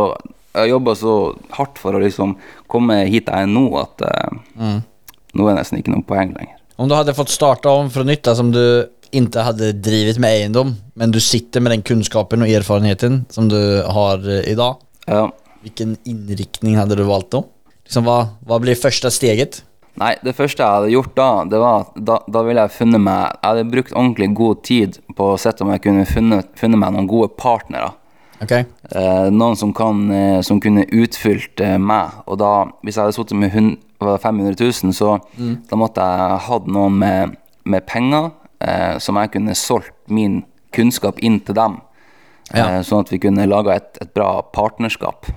[0.57, 1.15] Jeg har jobba så
[1.53, 2.37] hardt for å liksom
[2.73, 4.81] komme hit jeg er nå, at eh,
[5.37, 6.57] nå er det nesten ikke noen poeng lenger.
[6.77, 8.63] Om du hadde fått starta om fra nytta som du
[9.17, 13.59] ikke hadde drevet med eiendom, men du sitter med den kunnskapen og erfarenheten som du
[13.87, 14.77] har i dag,
[15.09, 15.29] Ja.
[15.63, 17.43] hvilken innriktning hadde du valgt da?
[17.87, 19.63] Liksom hva, hva blir første steget?
[19.97, 23.01] Nei, det første jeg hadde gjort da, det var at da, da ville jeg funnet
[23.01, 26.79] meg Jeg hadde brukt ordentlig god tid på å sette om jeg kunne funnet, funnet
[26.83, 27.95] meg noen gode partnere.
[28.43, 28.67] Okay.
[28.93, 32.11] Eh, noen som, kan, eh, som kunne utfylt eh, meg.
[32.29, 32.51] Og da,
[32.85, 35.17] hvis jeg hadde sittet med hun- var det 500 000, så
[35.71, 38.31] da måtte jeg hatt noen med, med penger
[38.61, 40.43] eh, som jeg kunne solgt min
[40.77, 41.79] kunnskap inn til dem.
[42.53, 42.77] Ja.
[42.77, 45.31] Eh, sånn at vi kunne laga et, et bra partnerskap.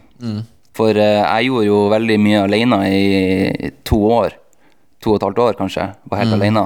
[0.77, 4.35] For eh, jeg gjorde jo veldig mye alene i to år.
[5.03, 5.89] To og et halvt år, kanskje.
[6.11, 6.65] Var helt alene.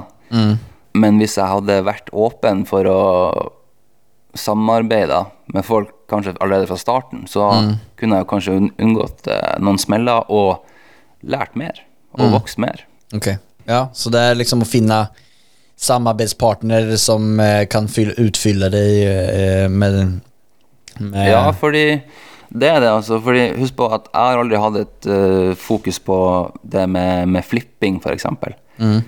[0.97, 2.99] Men hvis jeg hadde vært åpen for å
[4.37, 5.19] samarbeide
[5.53, 7.47] med folk kanskje allerede fra starten, så
[7.99, 10.65] kunne jeg kanskje unngått eh, noen smeller og
[11.23, 11.81] lært mer
[12.13, 12.83] og vokst mer.
[13.15, 13.33] Ok.
[13.67, 15.05] Ja, så det er liksom å finne
[15.79, 20.19] samarbeidspartner som eh, kan fylle, utfylle deg eh, med,
[20.99, 22.01] med Ja, fordi
[22.53, 23.17] det er det, altså.
[23.23, 26.17] Fordi husk på at jeg har aldri hatt et uh, fokus på
[26.61, 28.27] det med, med flipping, f.eks.
[28.77, 28.99] Mm.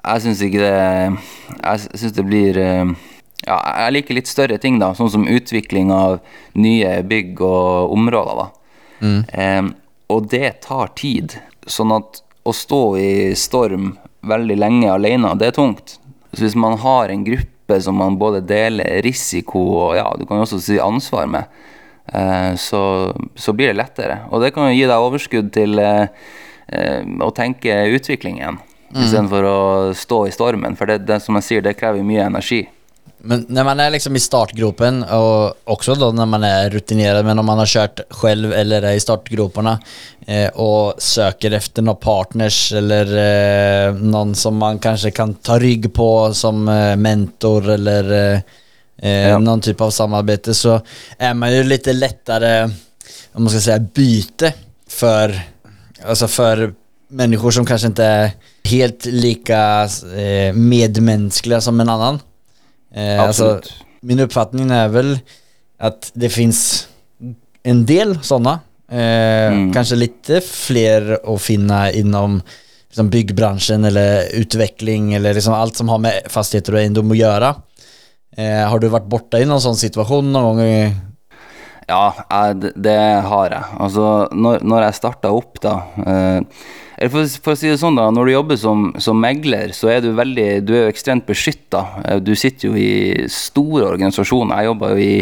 [0.00, 4.92] Jeg syns ikke det Jeg syns det blir Ja, jeg liker litt større ting, da.
[4.96, 6.18] Sånn som utvikling av
[6.60, 8.48] nye bygg og områder, da.
[9.00, 9.20] Mm.
[9.32, 9.72] Um,
[10.12, 11.38] og det tar tid.
[11.66, 13.94] Sånn at å stå i storm
[14.26, 15.98] veldig lenge alene, det er tungt.
[16.32, 20.40] Så hvis man har en gruppe som man både deler risiko og ja, du kan
[20.40, 21.60] jo også si ansvar med,
[22.12, 22.82] eh, så,
[23.34, 24.22] så blir det lettere.
[24.30, 26.10] Og det kan jo gi deg overskudd til eh,
[26.68, 29.60] eh, å tenke utvikling igjen, istedenfor å
[29.96, 30.78] stå i stormen.
[30.78, 32.64] For det, det som jeg sier, det krever mye energi.
[33.22, 37.38] Men när man är liksom i startgropen och också då när man är rutinerad men
[37.38, 39.78] om man har kört själv eller är i startgroparna
[40.26, 43.06] eh, och söker efter några partners eller
[43.88, 48.40] eh, någon som man kanske kan ta rygg på som eh, mentor eller eh,
[49.02, 49.38] eh, Ja.
[49.38, 50.80] någon typ av samarbete så
[51.18, 52.62] är man ju lite lättare,
[53.32, 54.52] om man ska säga byte
[54.88, 55.40] för,
[56.06, 56.72] alltså för
[57.08, 58.30] människor som kanske inte är
[58.64, 62.18] helt lika eh, medmänskliga som en annan.
[62.94, 63.60] Eh, alltså,
[64.00, 65.18] min uppfattning är väl
[65.78, 66.88] att det finns
[67.62, 68.60] en del sådana.
[68.90, 68.96] Eh,
[69.52, 69.72] Mm.
[69.72, 72.42] Kanske lite fler att finna inom
[72.88, 77.54] liksom byggbranschen eller utveckling eller liksom allt som har med fastigheter och egendom att göra.
[78.36, 80.94] Eh, har du varit borta i någon sån situation någon gång?
[81.90, 83.64] Ja, det- har jeg.
[83.82, 85.74] Altså, når, når jeg starta opp, da
[86.06, 86.40] eh,
[87.00, 88.10] eller for, for å si det sånn, da.
[88.12, 91.80] Når du jobber som, som megler, så er du veldig Du er jo ekstremt beskytta.
[92.20, 94.60] Du sitter jo i store organisasjoner.
[94.60, 95.14] Jeg jobber jo i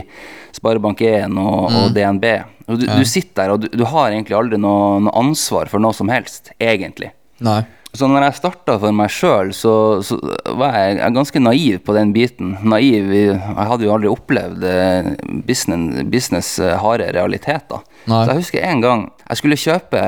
[0.58, 2.26] Sparebank1 og, og DNB.
[2.68, 5.78] Og du, du sitter der, og du, du har egentlig aldri noe, noe ansvar for
[5.80, 7.12] noe som helst, egentlig.
[7.46, 7.62] Nej.
[7.98, 9.72] Så når jeg starta for meg sjøl, så,
[10.06, 10.18] så
[10.58, 12.52] var jeg, ganske naiv på den biten.
[12.62, 15.08] Naiv Jeg hadde jo aldri opplevd eh,
[15.48, 17.82] business, business eh, harde realiteter.
[18.06, 18.20] Nei.
[18.22, 20.02] Så jeg husker en gang jeg skulle kjøpe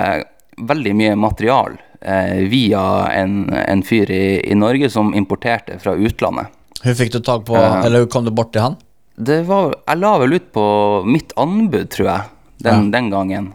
[0.70, 2.84] veldig mye material eh, via
[3.16, 6.52] en, en fyr i, i Norge som importerte fra utlandet.
[6.84, 8.78] Hun fikk du tak på, uh, eller kom du bort til han?
[9.20, 10.64] Det var, jeg la vel ut på
[11.04, 12.30] mitt anbud, tror jeg,
[12.64, 13.50] den, den gangen.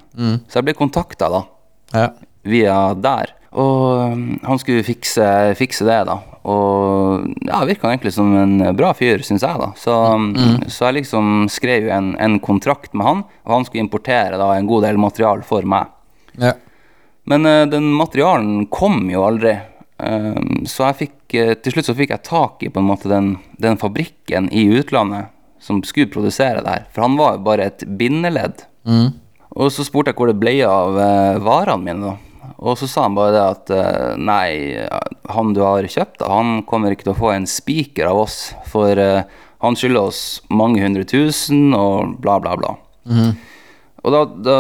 [0.46, 1.42] Så jeg ble kontakta da
[1.96, 2.10] Ja.
[2.46, 3.32] via der.
[3.56, 5.26] Og um, han skulle fikse,
[5.60, 6.18] fikse det, da.
[6.52, 9.70] Og ja, virka egentlig som en bra fyr, syns jeg, da.
[9.80, 10.68] Så, mm.
[10.68, 14.68] så jeg liksom skrev en, en kontrakt med han, og han skulle importere da en
[14.70, 15.94] god del material for meg.
[16.42, 16.54] Ja.
[17.32, 19.56] Men uh, den materialen kom jo aldri.
[19.96, 23.08] Um, så jeg fikk uh, til slutt så fikk jeg tak i på en måte
[23.08, 25.32] den, den fabrikken i utlandet
[25.66, 26.84] som skulle produsere det her.
[26.94, 28.66] For han var jo bare et bindeledd.
[28.86, 29.16] Mm.
[29.56, 32.25] Og så spurte jeg hvor det ble av eh, varene mine, da.
[32.58, 34.78] Og så sa han bare det at eh, nei,
[35.32, 38.38] han du har kjøpt han kommer ikke til å få en spiker av oss,
[38.72, 39.24] for eh,
[39.64, 40.22] han skylder oss
[40.54, 42.76] mange hundre tusen og bla, bla, bla.
[44.06, 44.56] Og da, da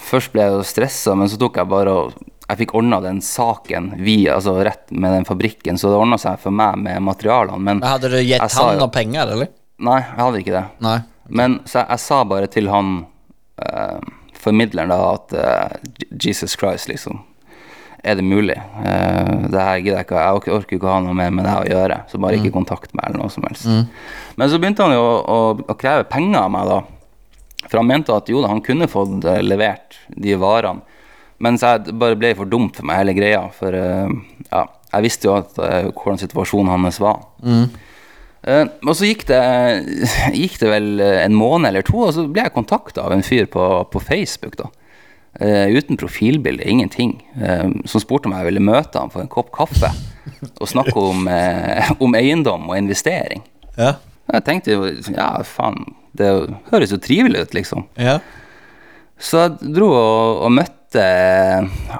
[0.00, 2.14] Først ble jeg jo stressa, men så tok jeg bare og
[2.48, 6.38] Jeg fikk ordna den saken via, altså rett med den fabrikken, så det ordna seg
[6.40, 7.60] for meg med materialene.
[7.60, 9.50] Men Hadde du gitt han noen penger, eller?
[9.84, 10.62] nei, jeg hadde ikke det.
[10.82, 11.02] Nej.
[11.28, 12.94] Men så jeg, jeg sa bare til han
[13.62, 14.00] eh,
[14.38, 15.78] formidleren da at eh,
[16.24, 17.22] Jesus Christ, liksom.
[18.06, 18.54] Er det mulig?
[18.78, 20.20] Uh, det her gidder jeg ikke.
[20.22, 21.96] Jeg orker- ikke å ha noe mer med det å gjøre.
[22.08, 23.66] Så bare ikke kontakt meg eller noe som helst.
[24.38, 26.78] Men så begynte han jo å, å, å kreve penger av meg, da.
[27.66, 30.86] For han mente at jo da, han kunne fått eh, levert de varene.
[31.42, 33.42] Men så jeg, bare ble for dumt for meg, hele greia.
[33.58, 34.14] For uh,
[34.46, 34.62] ja,
[34.94, 37.20] jeg visste jo at, uh, hvordan situasjonen hans var.
[38.46, 39.40] Eh, og så gikk det,
[40.36, 43.24] gikk det vel eh, en måned eller to, og så ble jeg kontakta av en
[43.26, 44.58] fyr på, på Facebook.
[44.60, 44.70] da.
[45.38, 47.12] Uh, uten profilbilde, ingenting.
[47.36, 49.90] Uh, som spurte om jeg ville møte ham for en kopp kaffe
[50.58, 51.28] og snakke om,
[52.04, 53.44] om eiendom og investering.
[53.76, 53.92] Ja.
[54.32, 56.32] Jeg tenkte jo ja, faen, det
[56.72, 57.86] høres jo trivelig ut, liksom.
[58.00, 58.18] Ja.
[59.18, 61.06] Så jeg dro og, og møtte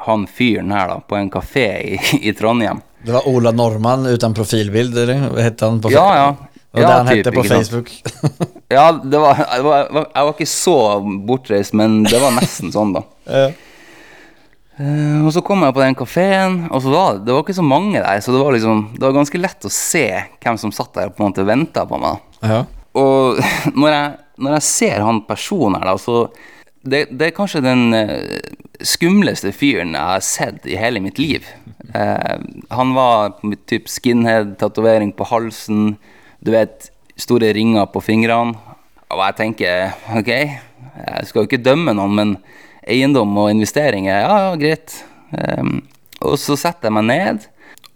[0.09, 2.83] han fyren her da, på en kafé i, i Trondheim.
[3.03, 5.29] Det var Ola Norman uten profilbild eller?
[5.31, 6.29] Vad hette han på Ja, ja.
[6.75, 7.45] Og Ja, det han hette på?
[7.45, 7.93] Facebook.
[8.69, 10.75] Ja, det var, jeg, var, jeg var ikke så
[11.25, 13.01] bortreist, men det var nesten sånn, da.
[13.33, 13.47] ja.
[14.79, 17.57] Uh, og så kom jeg på den kafeen, og så var det, det var ikke
[17.57, 20.05] så mange der, så det var liksom Det var ganske lett å se
[20.45, 22.21] hvem som satt der og på en måte venta på meg.
[22.45, 22.61] Ja.
[23.01, 23.41] Og
[23.73, 24.13] når jeg,
[24.45, 26.29] når jeg ser han personen her, da, så
[26.83, 28.39] det, det er kanskje den eh,
[28.87, 31.47] skumleste fyren jeg har sett i hele mitt liv.
[31.95, 32.39] Eh,
[32.71, 33.35] han var
[33.71, 35.97] typ skinhead-tatovering på halsen,
[36.45, 38.57] du vet, store ringer på fingrene.
[39.09, 42.35] Og jeg tenker, ok, jeg skal jo ikke dømme noen, men
[42.89, 45.01] eiendom og investeringer, ja, ja, greit.
[45.33, 45.79] Eh,
[46.25, 47.49] og så setter jeg meg ned,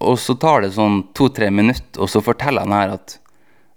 [0.02, 3.18] og så tar det sånn to-tre minutter, og så forteller han her at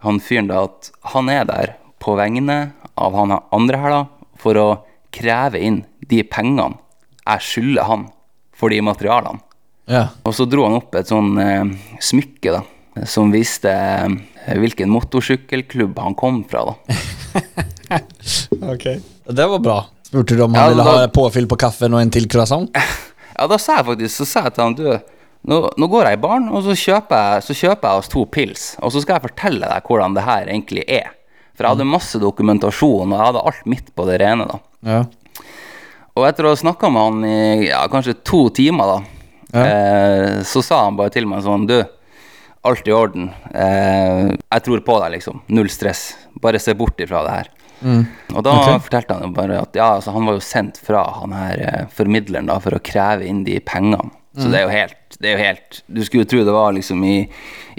[0.05, 2.57] han fyren da at han er der på vegne
[2.95, 4.67] av han andre her, da, for å
[5.15, 6.75] kreve inn de pengene
[7.25, 8.03] jeg skylder han
[8.55, 9.39] for de materialene.
[9.89, 10.07] Ja.
[10.25, 11.65] Og så dro han opp et sånn eh,
[12.01, 12.61] smykke, da,
[13.09, 16.99] som viste eh, hvilken motorsykkelklubb han kom fra, da.
[18.65, 18.85] Ok.
[19.25, 19.79] Det var bra.
[20.05, 22.69] Spurte du om Ja, han ville da- ha påfyll på kaffen og en til croissant?
[23.35, 24.85] Ja, da sa jeg faktisk så sa jeg til han, du,
[25.51, 28.21] nå, nå går jeg i baren, og så kjøper jeg, så kjøper jeg oss to
[28.31, 31.09] pils, og så skal jeg fortelle deg hvordan det her egentlig er.
[31.55, 34.59] For jeg hadde masse dokumentasjon, og jeg hadde alt midt på det rene, da.
[34.85, 35.01] Ja.
[36.15, 40.63] Og etter å ha snakka med han i ja, kanskje to timer, da, eh, så
[40.63, 41.77] sa han bare til meg sånn Du,
[42.65, 43.29] alt i orden.
[43.51, 45.43] Eh, jeg tror på deg, liksom.
[45.55, 46.07] Null stress.
[46.41, 47.51] Bare se bort ifra det her.
[48.33, 48.79] Og da okay.
[48.87, 51.81] fortalte han jo bare at ja, altså, han var jo sendt fra han her eh,
[51.93, 54.13] formidleren da, for å kreve inn de pengene.
[54.35, 56.73] Så det er jo helt det er jo helt Du skulle jo tro det var
[56.75, 57.21] liksom i,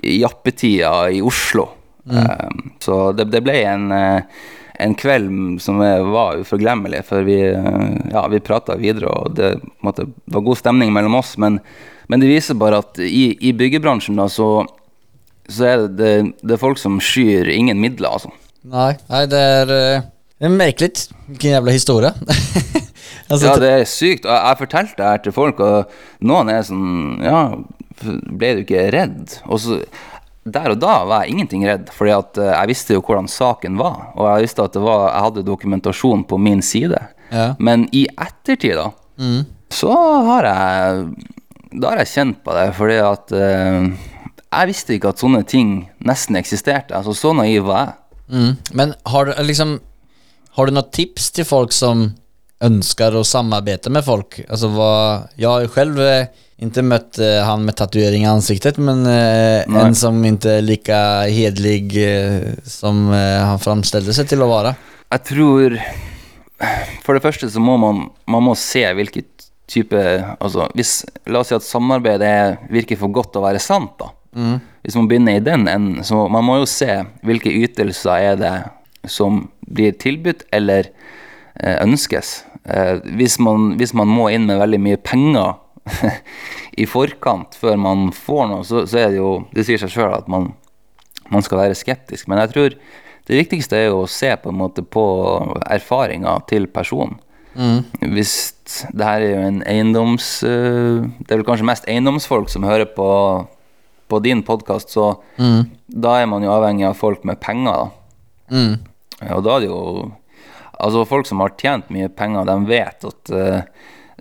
[0.09, 1.67] i jappetida i Oslo.
[2.13, 4.39] Eh, så det, det ble en eh,
[4.79, 9.57] en kveld som eh, var uforglemmelig, for vi, eh, ja, vi prata videre, og det
[9.85, 11.37] måte, var god stemning mellom oss.
[11.41, 11.61] Men,
[12.09, 14.67] men det viser bare at i, i byggebransjen da, så,
[15.49, 16.11] så er det, det,
[16.43, 18.33] det er folk som skyr ingen midler, altså.
[18.67, 20.13] Nei, nei det er merkelig.
[20.39, 21.11] det är märkligt.
[21.27, 22.15] Vilken jävla historia.
[23.29, 24.27] alltså, Ja, det er sykt.
[24.27, 27.41] Og jeg fortalte det her til folk, og noen er sånn Ja,
[28.03, 29.39] ble du ikke redd?
[29.47, 29.79] Og så
[30.47, 33.79] der og da var jeg ingenting redd, fordi at eh, jeg visste jo hvordan saken
[33.81, 34.13] var.
[34.15, 37.01] Og jeg visste at det var, jeg hadde dokumentasjon på min side.
[37.33, 37.49] Ja.
[37.59, 38.91] Men i ettertid, da,
[39.75, 39.95] så
[40.29, 41.07] har jeg
[41.77, 43.89] Da har jeg kjent på det, fordi at uh,
[44.47, 45.73] jeg visste ikke at sånne ting
[46.07, 46.95] nesten eksisterte.
[46.97, 47.97] Altså, så naiv var jeg.
[48.29, 48.53] mm.
[48.79, 49.81] Men har du liksom
[50.57, 52.13] Har du noen tips til folk som
[52.65, 54.39] ønsker å samarbeide med folk?
[54.49, 54.93] Altså, hva
[55.37, 59.85] Jeg har jo selv eh, inte mött eh, han med tatuering i ansiktet men eh,
[59.85, 64.75] en som inte är lika hedlig eh, som eh, han framställde sig till att vara.
[65.11, 65.81] Jeg tror
[67.05, 69.29] For det første så må man, man må se hvilket
[69.69, 69.99] type
[70.41, 73.93] altså hvis, La oss si at samarbeidet er, virker for godt til å være sant.
[74.01, 74.09] da.
[74.81, 78.55] Hvis man begynner i den enden, så man må jo se hvilke ytelser er det
[79.11, 80.89] som blir tilbudt eller
[81.61, 82.45] eh, ønskes.
[82.65, 85.55] Eh, hvis, man, hvis man må inn med veldig mye penger
[86.83, 90.15] i forkant før man får noe, så, så er det jo Det sier seg sjøl
[90.17, 90.51] at man,
[91.33, 92.29] man skal være skeptisk.
[92.31, 92.79] Men jeg tror
[93.27, 95.05] det viktigste er jo å se på en måte på
[95.67, 97.19] erfaringa til personen.
[98.13, 98.55] Hvis
[98.93, 100.29] det her er jo en eiendoms...
[100.47, 103.09] eh, det er vel kanskje mest eiendomsfolk som hører på,
[104.07, 105.15] på din podkast, så
[105.89, 108.55] da er man jo avhengig av folk med penger, da.
[108.55, 108.75] Mm.
[109.33, 109.83] Og da er det jo
[110.77, 113.63] Altså, folk som har tjent mye penger, de vet at eh,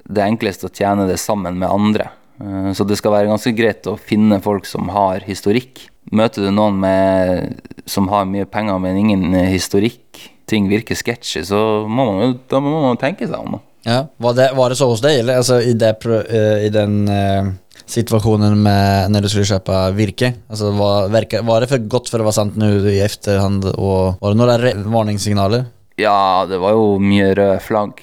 [0.09, 2.09] det enklest å tjene det sammen med andre.
[2.41, 5.87] Eh, så det skal være ganske greit å finne folk som har historikk.
[6.15, 11.59] Møter du noen med, som har mye penger, men ingen historikk, ting virker sketchy, så
[11.89, 13.57] må man da må man tenke seg om.
[13.85, 17.03] Ja, var det, var det så hos deg, eller altså, i, det, eh, i den
[17.05, 17.51] uh,
[17.85, 20.31] situasjonen med når du skulle kjøpe virke?
[20.49, 21.09] Altså, var,
[21.45, 24.89] var det for godt for å være sant nå i efterhand og var det noen
[24.93, 25.67] varningssignaler?
[26.01, 28.01] Ja, det var jo mye røde flagg.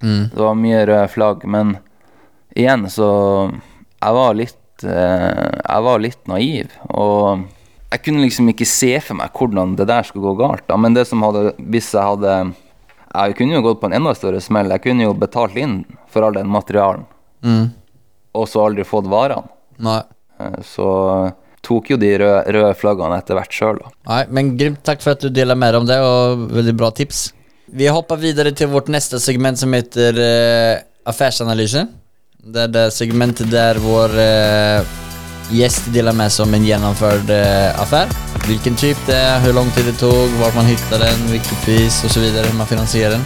[0.00, 1.74] Det var mye røde flagg, men
[2.56, 3.08] igjen så
[4.00, 7.42] Jeg var litt eh, Jeg var litt naiv, og
[7.90, 10.62] jeg kunne liksom ikke se for meg hvordan det der skulle gå galt.
[10.68, 12.54] da, Men det som hadde Hvis jeg hadde
[13.12, 14.70] Jeg kunne jo gått på en enda større smell.
[14.70, 17.06] Jeg kunne jo betalt inn for all den materialen,
[17.42, 17.70] Mm.
[18.34, 19.48] og så aldri fått varene.
[19.80, 20.02] Nej.
[20.38, 21.32] Eh, Så
[21.62, 23.90] tok jo de røde, røde flaggene etter hvert sjøl, da.
[24.06, 27.32] Nei, men grymt takk for at du deler mer om det og veldig bra tips.
[27.72, 31.84] Vi hopper videre til vårt neste segment som heter uh, affærsanalyse.
[32.40, 34.96] Det er det segmentet der vår uh,
[35.54, 38.10] gjest deler med seg om en gjennomført uh, affär.
[38.48, 42.00] Vilken typ det er, hvor lang tid det tog, hvor man hittade den, hvilken pris
[42.08, 42.26] osv.
[42.34, 43.24] så man finansierer den.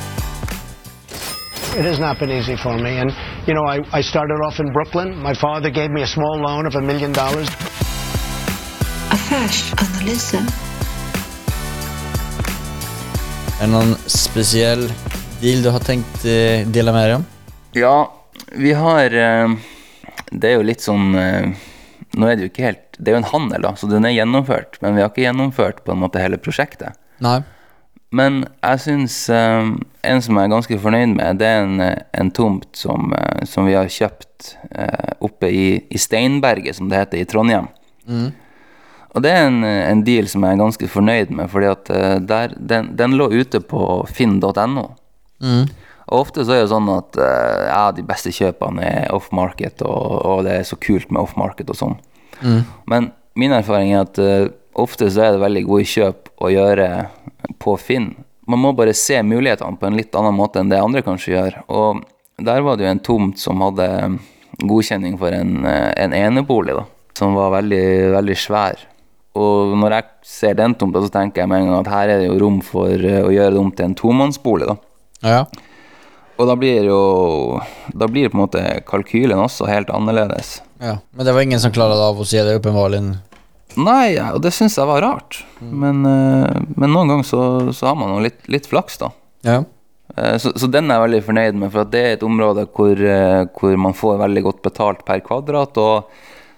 [1.79, 3.01] It has not been easy for me.
[3.01, 3.11] And,
[3.49, 5.17] you know, I, I started off in Brooklyn.
[5.23, 7.49] My father gave me a small loan of a million dollars.
[9.11, 10.74] Affärsanalyser.
[13.61, 14.89] Är det noen spesiell
[15.41, 16.39] deal du har tenkt å
[16.75, 17.25] deale med dig om?
[17.79, 17.99] Ja,
[18.59, 19.55] vi har eh,
[20.31, 21.55] Det er jo litt sånn eh,
[22.19, 24.15] Nå er det jo ikke helt Det er jo en handel, da, så den er
[24.15, 24.79] gjennomført.
[24.83, 26.99] Men vi har ikke gjennomført på en måte hele prosjektet.
[27.23, 27.41] Nei.
[28.15, 29.71] Men jeg syns eh,
[30.07, 33.43] en som jeg er ganske fornøyd med, det er en, eh, en tomt som, eh,
[33.51, 37.67] som vi har kjøpt eh, oppe i, i Steinberget, som det heter, i Trondheim.
[39.15, 42.17] Og det er en, en deal som jeg er ganske fornøyd med, fordi at eh,
[42.27, 44.87] der, den, den lå ute på finn.no.
[45.45, 45.69] Mm.
[46.05, 50.19] Og ofte så er det sånn at eh, ja, de beste kjøpene er off-market, og,
[50.19, 51.97] og det er så kult med off-market og sånn.
[52.91, 56.89] Men min erfaring er at uh, ofte så er det veldig gode kjøp å gjøre
[57.63, 58.11] på Finn.
[58.51, 61.61] Man må bare se mulighetene på en litt annen måte enn det andre kanskje gjør.
[61.73, 62.03] Og
[62.45, 63.89] der var det jo en tomt som hadde
[64.61, 66.85] godkjenning for en, en enebolig, da.
[67.17, 67.87] Som var veldig,
[68.19, 68.83] veldig svær.
[69.35, 72.21] Og når jeg ser den tomta, så tenker jeg med en gang at her er
[72.23, 74.77] det jo rom for eh, å gjøre det om til en tomannsbolig, da.
[75.27, 75.41] Ja.
[76.39, 76.99] Og da blir jo
[77.95, 80.61] Da blir på en måte kalkylen også helt annerledes.
[80.83, 80.97] ja.
[81.15, 83.17] Men det var ingen som klarade av å si det uppenbarligen.
[83.77, 85.41] Nei, og det syns jeg var rart.
[85.61, 87.41] Men, eh, men noen ganger så,
[87.75, 89.09] så har man jo litt, litt flaks, da.
[89.43, 89.57] Ja.
[90.17, 92.95] Eh, Så, så den er jeg veldig fornøyd med, for det er et område hvor,
[93.59, 95.75] hvor man får veldig godt betalt per kvadrat.
[95.83, 96.05] Og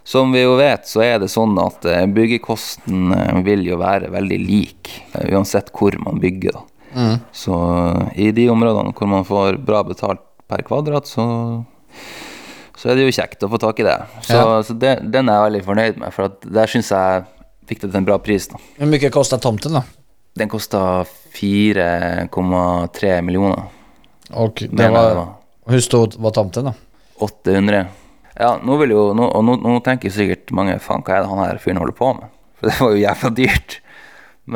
[0.06, 4.06] som vi jo vet, så er det sånn at eh, byggekosten eh, vil jo være
[4.14, 6.52] veldig lik, eh, uansett hvor man bygger.
[6.54, 6.62] da.
[7.34, 7.52] Så
[8.16, 11.24] i de områdene hvor man får bra betalt per kvadrat, så,
[12.78, 13.98] så er det jo kjekt å få tak i det.
[14.24, 14.62] Så, Ja.
[14.64, 17.26] så det, den er jeg veldig fornøyd med, for der syns jeg
[17.66, 18.46] fikk det til en bra pris.
[18.48, 18.56] da.
[18.78, 19.82] Hvor mye kosta tomten da?
[20.38, 20.80] Den kosta
[21.36, 23.62] 4,3 millioner.
[24.36, 25.28] Og det var, det var,
[25.66, 26.72] Hvor stor var tomten da?
[27.26, 27.86] 800.
[28.36, 31.30] Ja, nå vil jo, nå, og nå, nå tenker sikkert mange faen, hva er det
[31.30, 32.32] han her fyren holder på med?
[32.58, 33.76] For det var jo jævla dyrt.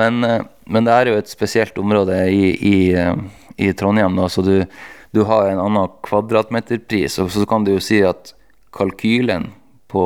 [0.00, 3.14] Men, eh, men det er jo et spesielt område i, i, eh,
[3.56, 4.54] i Trondheim, da, så du,
[5.16, 7.18] du har en annen kvadratmeterpris.
[7.24, 8.34] Og så kan du jo si at
[8.76, 9.50] kalkylen
[9.90, 10.04] på,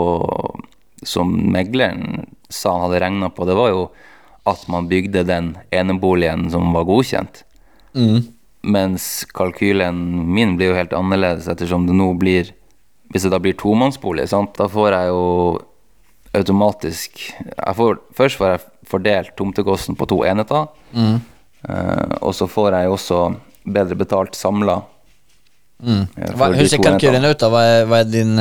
[1.05, 3.85] som megleren sa han hadde regna på, det var jo
[4.49, 7.43] at man bygde den eneboligen som var godkjent.
[8.65, 9.99] Mens kalkylen
[10.33, 12.53] min blir jo helt annerledes ettersom det nå blir
[13.13, 14.55] Hvis det da blir tomannsbolig, sant?
[14.59, 15.25] da får jeg jo
[16.35, 17.21] automatisk
[17.77, 20.67] får, Først får jeg fordelt tomtekosten på to enheter.
[21.69, 23.21] Eh, og så får jeg jo også
[23.65, 24.81] bedre betalt samla.
[25.85, 26.07] Mm.
[26.39, 27.51] Hva, ser kalkylen ut da?
[27.53, 28.35] Hva er, hva er din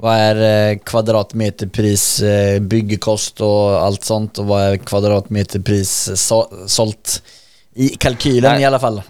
[0.00, 7.20] hva er eh, kvadratmeterpris, eh, byggekost og alt sånt og hva er kvadratmeterpris solgt?
[7.74, 8.62] I kalkylen Nei.
[8.62, 9.02] i alle fall?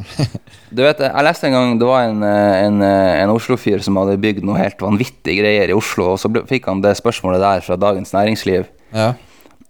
[0.71, 3.97] Du vet, jeg leste en gang det var en, eh, en, eh, en Oslo-fyr som
[3.99, 7.43] hadde bygd noe helt vanvittige greier i Oslo, og så ble, fikk han det spørsmålet
[7.43, 8.71] der fra Dagens Næringsliv.
[8.95, 9.13] ja.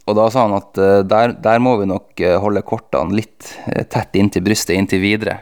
[0.09, 3.53] Og da sa han at eh, der, der må vi nok holde kortene litt
[3.93, 5.37] tett inntil brystet inntil videre.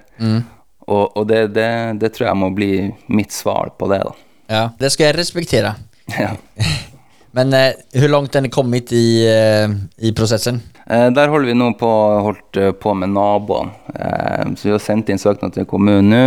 [0.87, 1.71] Og, og det, det,
[2.03, 2.73] det tror jeg må bli
[3.11, 4.13] mitt svar på det, da.
[4.53, 5.73] ja, det skal jeg respektere.
[6.15, 6.35] Ja.
[7.37, 10.61] Men eh, hvor langt er ni kommet i, i processen?
[10.89, 11.91] Eh, Der holder vi nå på,
[12.25, 13.75] holdt eh, på med naboene.
[13.95, 16.25] Eh, Så vi har sendt inn søknad til kommunen nå.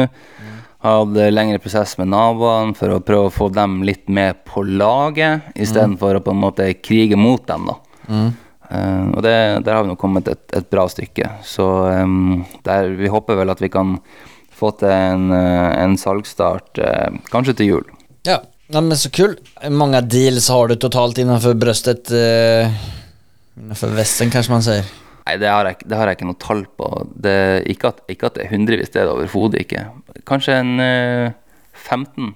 [0.82, 5.52] Hadde lengre prosess med naboene for å prøve å få dem litt med på laget,
[5.54, 7.70] istedenfor å på en måte krige mot dem.
[7.70, 7.76] da.
[8.72, 9.36] Eh, og det,
[9.66, 11.30] der har vi nå kommet et, et bra stykke.
[11.46, 11.68] Så
[12.66, 14.00] der, vi håper vel at vi kan
[14.58, 16.78] få til en, en salgsstart
[17.34, 17.86] kanskje til jul.
[18.26, 18.40] Ja,
[18.72, 19.36] men så kul.
[19.64, 22.10] Mange många deals har du totalt innenfor brøstet?
[22.14, 22.72] Eh,
[23.58, 24.86] innanför Vesten, kanskje man sier.
[25.28, 26.88] Nei, det har, jeg, det har jeg ikke noe tall på.
[27.24, 27.36] Det,
[27.70, 29.84] ikke, at, ikke at det er hundrevis, det er det overhodet ikke.
[30.28, 31.34] Kanskje en uh,
[31.78, 32.32] 15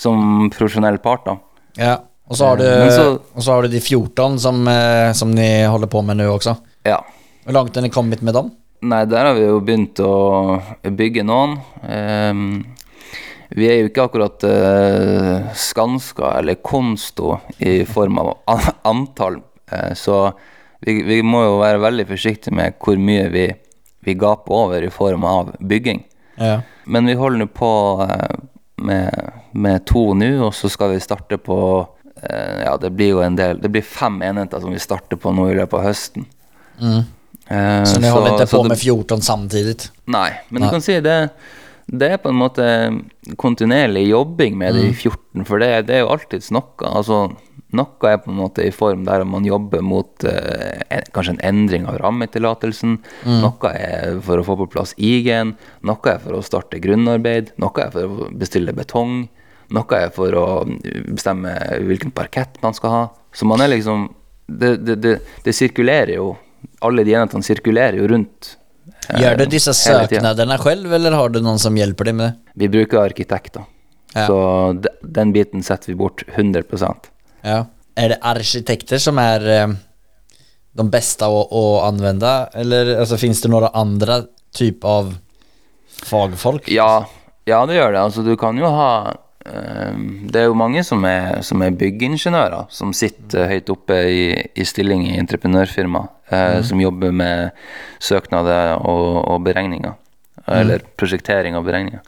[0.00, 1.36] som profesjonell part, da.
[1.76, 1.96] Ja,
[2.30, 2.64] og så har du,
[2.94, 6.28] så- och så har du de 14 som, eh, som ni holder på med nå
[6.30, 6.56] også.
[6.86, 7.00] Ja.
[7.44, 8.50] Hvor langt har ni kommet med dem?
[8.82, 11.58] Nei, der har vi jo begynt å bygge noen.
[11.82, 12.64] Um,
[13.50, 18.30] vi er jo ikke akkurat uh, Skanska eller Konsto i form av
[18.88, 19.42] antall,
[19.74, 20.30] uh, så
[20.80, 23.46] vi, vi må jo være veldig forsiktige med hvor mye vi,
[24.06, 26.04] vi gaper over i form av bygging.
[26.40, 26.60] Ja.
[26.86, 27.70] Men vi holder nå på
[28.06, 28.36] eh,
[28.80, 31.58] med, med to nå, og så skal vi starte på
[32.22, 35.32] eh, Ja, det blir jo en del Det blir fem enheter som vi starter på
[35.36, 36.26] nå i løpet av høsten.
[36.80, 37.00] Eh,
[37.50, 37.84] Mm.
[37.84, 39.88] Så ni håller inte på det- med 14 samtidig?
[40.06, 40.68] Nei, men Nei.
[40.68, 41.16] du kan si det
[41.90, 42.64] Det er på en måte
[43.40, 46.86] kontinuerlig jobbing med det de 14, for det, det er jo alltids noe.
[46.86, 47.24] Altså,
[47.74, 51.42] noe er på en måte i form der man jobber mot eh, en, kanskje en
[51.50, 52.96] endring av rammetillatelsen.
[53.24, 53.40] Mm.
[53.44, 55.56] Noe er for å få på plass IG-en.
[55.86, 57.54] Noe er for å starte grunnarbeid.
[57.62, 59.24] Noe er for å bestille betong.
[59.74, 60.46] Noe er for å
[61.10, 61.54] bestemme
[61.86, 63.04] hvilken parkett man skal ha.
[63.34, 64.08] Så man er liksom
[64.50, 65.12] Det, det, det,
[65.44, 66.32] det sirkulerer jo.
[66.82, 68.56] Alle de enhetene sirkulerer jo rundt.
[69.08, 72.26] Eh, Gör du dessa selv, söknaderna själv eller har du någon som hjälper dig med
[72.26, 72.36] det?
[72.54, 73.62] Vi bruker arkitekter.
[74.14, 74.26] Ja.
[74.26, 76.62] Så den biten setter vi bort 100
[77.42, 77.66] Ja.
[77.94, 79.68] Er det arkitekter som är eh,
[80.72, 82.46] de bästa att, att använda?
[82.46, 84.22] Eller alltså, finns det några andra
[84.54, 85.14] typ av
[86.04, 86.68] fagfolk?
[86.68, 87.06] Ja,
[87.44, 88.00] ja, det gjør det.
[88.00, 89.14] Altså, du kan jo ha
[90.30, 94.24] Det er jo mange som er, som er byggingeniører, som sitter høyt oppe i,
[94.54, 97.50] i stilling i entreprenørfirma, eh, som jobber med
[98.02, 99.96] søknader og, og beregninger.
[100.50, 102.02] Eller prosjektering og beregninger.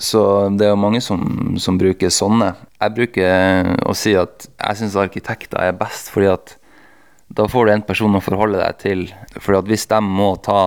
[0.00, 0.22] Så
[0.56, 1.20] det er jo mange som,
[1.60, 2.54] som bruker sånne.
[2.80, 6.54] Jeg bruker å si at jeg syns arkitekter er best, fordi at
[7.30, 9.02] da får du en person å forholde deg til.
[9.36, 10.62] Fordi at hvis de må ta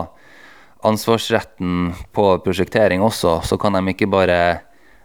[0.85, 4.37] ansvarsretten på prosjektering også, så kan de ikke bare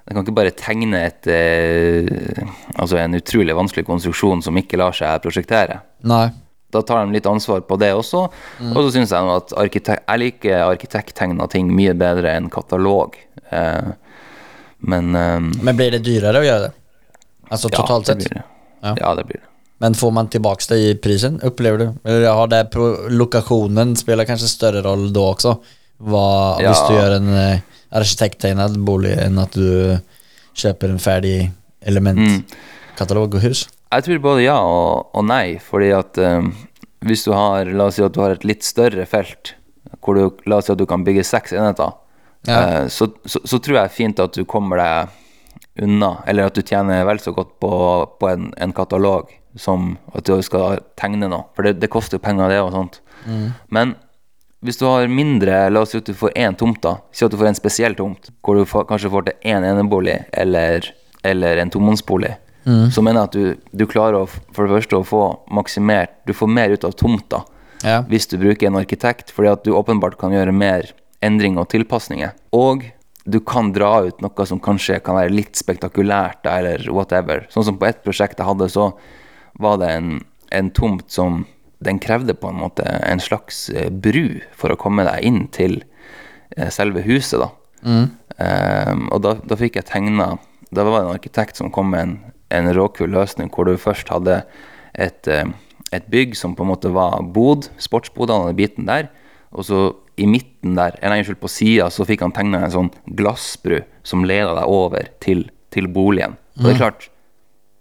[0.09, 2.45] de kan ikke bare tegne et, eh,
[2.81, 5.83] altså en utrolig vanskelig konstruksjon som ikke lar seg prosjektere.
[6.09, 6.31] Nei.
[6.73, 8.23] Da tar de litt ansvar på det også.
[8.71, 13.21] Og så syns jeg at arkitekt, jeg liker arkitekttegna ting mye bedre enn katalog.
[13.53, 13.93] Eh,
[14.89, 16.75] men eh, Men blir det dyrere å gjøre det?
[17.53, 18.33] Alltså totalt ja, sett?
[18.33, 18.43] det.
[18.81, 18.97] Ja.
[18.97, 19.15] Ja.
[19.17, 19.49] det blir det.
[19.85, 21.89] Men får man tilbake det i prisen, opplever du?
[22.09, 22.65] Eller har det
[23.13, 25.59] lokasjonen spiller kanskje større rolle roll også?
[26.01, 26.29] Hva,
[26.63, 26.73] Ja.
[26.73, 27.29] Hvis du gjør en
[27.93, 29.99] en bolig enn at du
[30.59, 33.67] kjøper en ferdig elementkatalog og hus?
[33.93, 36.51] Jeg tror både ja og, og nei, fordi at um,
[37.07, 39.55] hvis du har La oss si at du har et litt større felt,
[40.03, 41.95] hvor du La oss si at du kan bygge seks enheter,
[42.47, 42.85] Ja.
[42.85, 45.09] uh, så, så, så tror jeg fint at du kommer deg
[45.83, 47.71] unna, eller at du tjener vel så godt på,
[48.21, 52.23] på en, en katalog som at du skal tegne noe, for det, det koster jo
[52.23, 53.01] penger, det og sånt.
[53.75, 53.95] Men
[54.65, 56.97] hvis du har mindre, la oss si at du får én tomt, da.
[57.15, 60.17] Si at du får en spesiell tomt, hvor du får, kanskje får til én enebolig
[60.33, 60.89] eller,
[61.23, 62.35] eller en tomannsbolig.
[62.93, 65.21] Så mener jeg at du, du klarer å, for det første å få
[65.57, 67.39] maksimert Du får mer ut av tomta
[67.81, 68.03] Ja.
[68.11, 70.91] hvis du bruker en arkitekt, fordi at du åpenbart kan gjøre mer
[71.25, 72.35] endringer og tilpasninger.
[72.53, 72.85] Og
[73.25, 77.47] du kan dra ut noe som kanskje kan være litt spektakulært, eller whatever.
[77.49, 78.91] Sånn som på et prosjekt jeg hadde, så
[79.63, 80.13] var det en,
[80.53, 81.47] en tomt som
[81.85, 85.81] Den krevde på en måte en slags eh, bru for å komme deg inn til
[86.57, 87.53] eh, selve huset, da.
[88.39, 90.33] Ehm, og da, da fikk jeg tegna
[90.75, 92.15] Da var det en arkitekt som kom med en,
[92.55, 94.43] en råkul løsning hvor du først hadde
[94.99, 95.47] et, eh,
[95.95, 99.09] et bygg som på en måte var bod, sportsbodene, den biten der.
[99.55, 99.81] Og så
[100.19, 104.27] i midten der, eller unnskyld, på sida, så fikk han tegna en sånn glassbru som
[104.27, 106.35] leda deg over til, til boligen.
[106.59, 107.09] Og det er klart,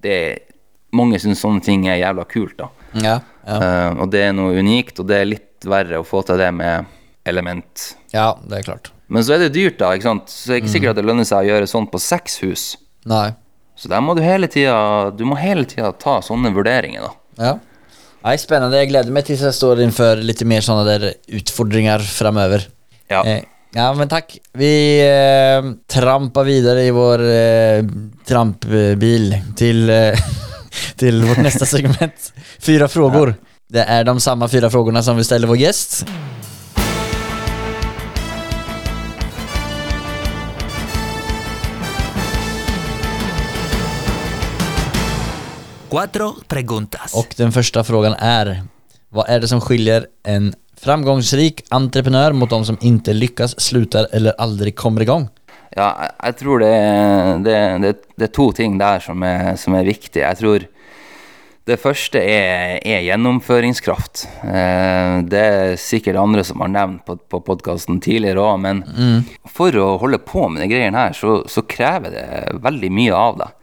[0.06, 0.38] det er,
[0.96, 2.70] mange syns sånne ting er jævla kult, da.
[3.04, 3.18] Ja.
[3.48, 3.58] Ja.
[3.58, 6.52] Uh, og det er noe unikt, og det er litt verre å få til det
[6.56, 6.88] med
[7.28, 7.92] element.
[8.14, 8.92] ja, det er klart.
[9.08, 9.94] Men så er det dyrt, da.
[9.96, 10.32] ikke sant?
[10.32, 12.66] Så det er ikke sikkert at det lønner seg å gjøre sånn på seks hus.
[13.08, 13.32] Nei.
[13.78, 17.12] Så der må du hele tida Du må hele tida ta sånne vurderinger, da.
[17.38, 17.54] Ja.
[18.26, 18.80] Nei, spennende.
[18.82, 21.06] Jeg gleder meg til jeg står innenfor litt mer sånne der
[21.40, 22.66] utfordringer fremover.
[23.12, 23.22] Ja.
[23.22, 23.46] Eh,
[23.78, 24.34] ja, men takk.
[24.58, 24.72] Vi
[25.06, 27.94] eh, trampa videre i vår eh,
[28.28, 29.30] trampbil
[29.60, 30.28] til eh,
[31.00, 32.32] til vårt neste segment.
[32.60, 33.36] Fyra frågor.
[33.68, 36.06] Det är de samma fyra frågorna som vi ställer vår gäst.
[45.90, 47.14] Cuatro preguntas.
[47.14, 48.64] Och den första frågan är
[49.10, 54.34] Vad är det som skiljer en framgångsrik entreprenör mot de som inte lyckas, slutar eller
[54.38, 55.30] aldrig kommer igång?
[55.76, 56.74] Ja, jeg, tror det
[57.44, 60.26] det, det, det er to ting der som er, som er viktige.
[60.26, 60.66] Jeg tror
[61.68, 64.24] det første er, er gjennomføringskraft.
[64.48, 68.84] Eh, det er sikkert andre som har nevnt på, på podkasten tidligere òg, men
[69.52, 72.26] for å holde på med de greiene her, så, så krever det
[72.64, 73.54] veldig mye av deg.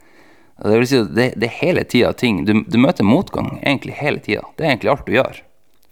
[0.65, 2.45] Det vil si, det, det er hele tida ting.
[2.47, 4.45] Du, du møter motgang egentlig hele tida.
[4.55, 5.41] Det er egentlig alt du gjør.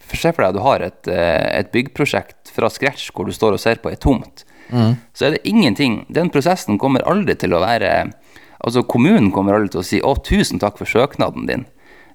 [0.04, 3.34] For Se for deg at du har et, eh, et byggprosjekt fra scratch hvor du
[3.34, 4.46] står og ser på ei tomt.
[5.12, 7.90] Så er det ingenting Den prosessen kommer aldri til å være
[8.64, 11.66] Altså Kommunen kommer aldri til å si 'Å, tusen takk for søknaden din'.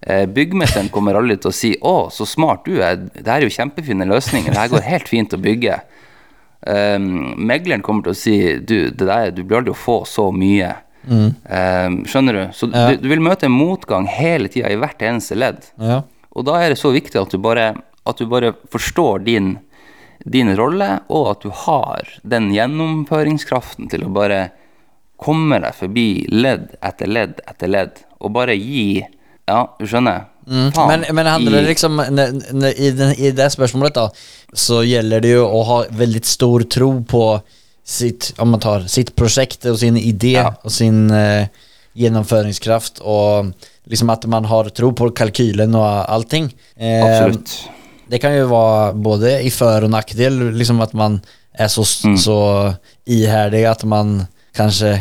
[0.01, 2.95] Eh, byggmesteren kommer aldri til å si 'Å, så smart du er.
[2.95, 4.51] Det her er jo kjempefine løsninger.
[4.53, 5.81] Det her går helt fint å bygge'.
[6.67, 10.29] Um, megleren kommer til å si du, det der, du blir aldri å få så
[10.35, 10.73] mye.
[11.07, 12.41] Um, skjønner du?
[12.53, 12.89] Så Ja.
[12.91, 15.63] du, du vil møte motgang hele tida i hvert eneste ledd.
[15.79, 16.01] Ja.
[16.35, 17.75] Og da er det så viktig at du bare,
[18.05, 19.59] at du bare forstår din,
[20.27, 24.51] din rolle, og at du har den gjennomføringskraften til å bare
[25.19, 29.05] komme deg forbi ledd etter ledd etter ledd, og bare gi
[29.49, 30.27] Ja, du skjønner?
[30.49, 30.69] Mm.
[30.89, 32.89] Men, men handler det liksom, i,
[33.27, 34.07] i det spørsmålet da,
[34.57, 37.23] så gjelder det jo å ha veldig stor tro på
[37.89, 40.47] sitt, om man tar sitt prosjekt og sin idé Ja.
[40.63, 41.49] og sin eh,
[41.99, 43.51] gjennomføringskraft, og
[43.89, 46.49] liksom at man har tro på kalkylen og allting.
[46.77, 47.53] Eh, Absolutt.
[48.09, 51.19] Det kan jo være både i for- og nackdel, liksom at man
[51.53, 51.83] er så,
[52.17, 52.39] så
[53.09, 54.27] iherdig at man
[54.57, 54.95] kanskje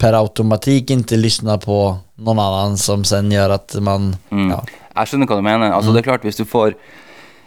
[0.00, 1.76] per automatik ikke lyssnar på
[2.20, 4.60] någon annen som sen gjør at man, ja,
[4.96, 5.72] Jeg skjønner hva du mener.
[5.72, 6.74] Altså, Det er klart, hvis du får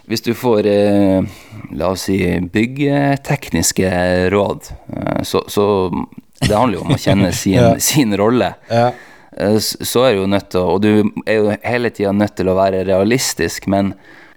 [0.10, 1.24] hvis du får eh,
[1.80, 2.18] la oss si
[2.52, 3.90] byggtekniske
[4.34, 5.66] råd, eh, så, så
[6.44, 7.74] det handler jo om å kjenne sin, Ja.
[7.80, 8.54] sin rolle.
[8.70, 8.90] Ja.
[9.38, 10.90] Eh, Så er du jo nødt til å Og du
[11.26, 13.94] er jo hele tida nødt til å være realistisk, men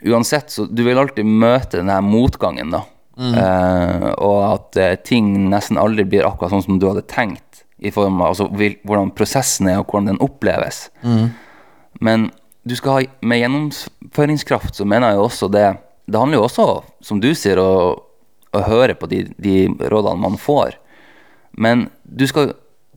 [0.06, 2.84] uansett, så du vil alltid møte den her motgangen, da.
[3.16, 7.45] Eh, og at eh, ting nesten aldri blir akkurat sånn som du hadde tenkt,
[7.78, 10.86] i form av altså, hvordan prosessen er, og hvordan den oppleves.
[12.00, 12.30] Men
[12.66, 15.66] du skal ha, med gjennomføringskraft så mener jeg jo også det
[16.06, 16.66] Det handler jo også,
[17.02, 17.96] som du sier, å,
[18.54, 20.76] å høre på de, de rådene man får.
[21.58, 22.52] Men du skal,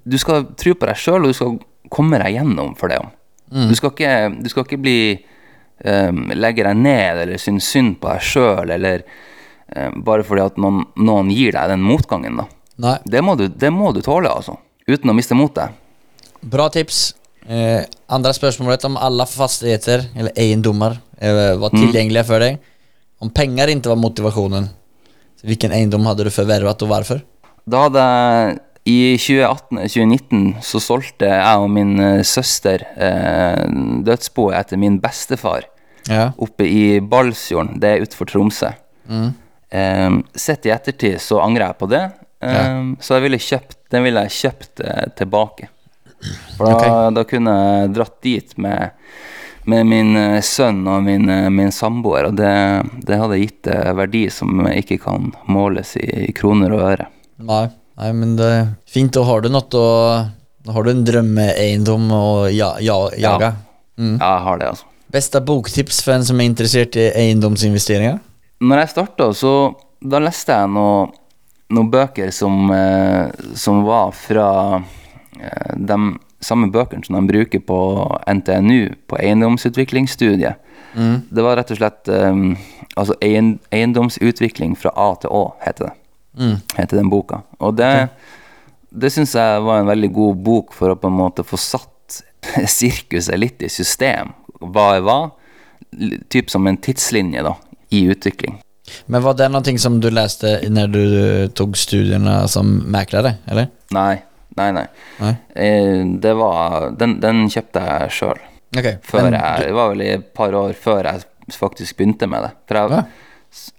[0.06, 1.56] du skal tro på deg sjøl, og du skal
[1.90, 3.00] komme deg gjennom for det.
[3.50, 4.14] Du, skal ikke,
[4.46, 5.00] du skal ikke bli
[5.82, 9.02] um, Legge deg ned eller synes synd på deg sjøl, eller
[9.74, 12.44] um, bare fordi at noen, noen gir deg den motgangen.
[12.44, 12.46] da
[13.10, 14.60] det må, du, det må du tåle, altså.
[14.90, 15.76] Uten å miste motet.
[16.42, 17.14] Bra tips.
[17.50, 22.60] Eh, andra spørsmålet om alle fastigheter, eller eiendommer, eh, var tilgjengelige for deg.
[23.22, 24.70] Om penger ikke var motivasjonen,
[25.44, 27.22] hvilken eiendom hadde du forvervet, og hvorfor?
[27.70, 28.60] Da hadde
[28.90, 33.66] I 2018-2019 så solgte jeg og min eh, søster eh,
[34.08, 35.68] dødsboet etter min bestefar
[36.10, 36.32] Ja.
[36.42, 37.76] oppe i Balsfjorden.
[37.80, 38.72] Det er utenfor Tromsø.
[39.70, 42.02] Eh, sett i ettertid så angrer jeg på det,
[42.42, 45.70] eh, så jeg ville kjøpt, den ville jeg kjøpt eh, tilbake.
[46.58, 46.96] For da, okay.
[47.16, 48.96] da kunne jeg dratt dit med,
[49.72, 52.54] med min eh, sønn og min, eh, min samboer, og det,
[53.08, 57.10] det hadde gitt verdi som ikke kan måles i, i kroner og øre.
[57.40, 57.66] Nei,
[58.02, 59.14] nei, men det er fint.
[59.16, 59.88] Da har du noe å
[60.70, 63.54] har du en drømmeeiendom å ja, ja, jage.
[63.98, 64.90] Ja, jeg har det, altså.
[65.10, 68.20] Beste boktips for en som er interessert i eiendomsinvesteringer?
[68.62, 69.54] Når jeg starta, så
[70.00, 71.08] da leste jeg noe,
[71.70, 74.50] noen bøker som, eh, som var fra
[75.40, 76.00] eh, de
[76.40, 77.80] samme bøkene som de bruker på
[78.28, 80.66] NTNU, på eiendomsutviklingsstudiet.
[81.30, 82.44] Det var rett og slett eh,
[82.96, 85.96] altså eiendomsutvikling fra A til Å, heter det.
[86.78, 87.44] Heter den boka.
[87.60, 88.10] Og det,
[88.90, 92.22] det syns jeg var en veldig god bok for å på en måte få satt
[92.80, 94.34] sirkuset litt i system.
[94.60, 95.20] Hva er hva?
[96.30, 97.56] Typ som en tidslinje da,
[97.94, 98.60] i utvikling.
[99.08, 101.04] Men var det noe som du leste når du
[101.58, 103.68] tok studiene som megler, eller?
[103.96, 104.22] Nei,
[104.58, 104.86] nei, nei.
[105.20, 105.34] Nei.
[105.56, 108.40] Eh, det var, den, den kjøpte jeg sjøl.
[108.78, 109.00] Okay.
[109.02, 111.24] Før jeg, det var vel i et par år før jeg
[111.58, 112.52] faktisk begynte med det.
[112.70, 113.04] For jeg, Ja.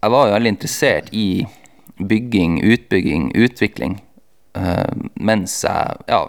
[0.02, 1.26] jeg var jo veldig interessert i
[2.00, 4.00] bygging, utbygging, utvikling.
[4.56, 4.86] eh,
[5.20, 6.24] mens jeg Ja,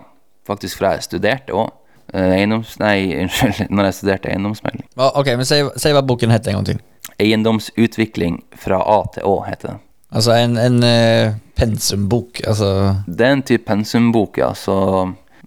[0.48, 1.72] faktisk fra jeg studerte òg.
[2.14, 2.76] eiendoms...
[2.80, 3.70] Nei, unnskyld.
[3.72, 4.86] Når jeg studerte eiendomsmegling.
[4.98, 5.62] Ok, men si,
[5.94, 6.82] hva boken heter en gang til.
[7.22, 9.80] Eiendomsutvikling fra A til Å, heter det.
[10.12, 12.42] Altså en, en uh, pensumbok.
[12.48, 12.70] Altså
[13.08, 14.52] Det er en type pensumbok, ja.
[14.58, 14.76] Så,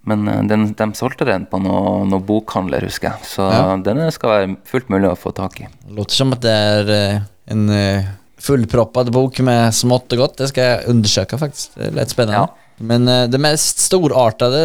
[0.08, 3.28] men eh, den, de solgte den på noen noe bokhandler, husker jeg.
[3.34, 3.76] Så Ja.
[3.76, 5.68] den skal være fullt mulig å få tak i.
[5.92, 8.08] Låter som at det er uh, en uh,
[8.44, 10.40] fullproppet bok med smått og godt.
[10.40, 11.76] Det skal jeg undersøke, faktisk.
[11.76, 12.48] Det er litt spennende.
[12.80, 14.64] Men uh, det mest storartede,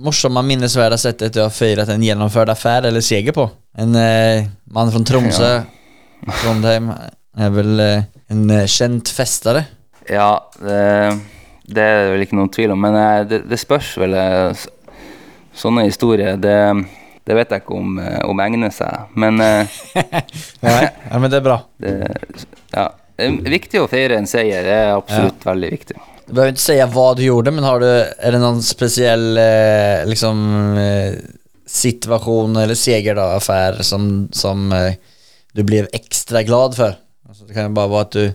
[0.00, 3.48] morsomme, sett settet du har feiret en gjennomført affære eller seger på?
[3.80, 5.50] En mann fra Tromsø,
[6.28, 6.90] Trondheim,
[7.38, 9.64] er vel eh, en eh, kjent festere.
[10.10, 10.78] Ja, det,
[11.70, 12.80] det er det vel ikke noen tvil om.
[12.82, 14.16] Men eh, det, det spørs vel
[15.60, 16.54] Sånne historier, det,
[17.26, 17.96] det vet jeg ikke om,
[18.30, 19.10] om egner seg.
[19.18, 19.64] Men Nei,
[20.62, 21.56] ja, men det er bra.
[21.82, 21.96] det,
[22.70, 22.86] ja.
[23.18, 24.62] Det er viktig å feire en seier.
[24.64, 25.98] Det er absolutt veldig viktig.
[26.22, 29.26] Du behøver ikke si hva du gjorde, men har du, er det noen spesiell
[30.08, 30.46] liksom,
[31.68, 34.70] situasjon eller seger da, affär som, som
[35.54, 36.94] du blev extra glad för?
[37.28, 38.32] Altså, det kan jo bare være at du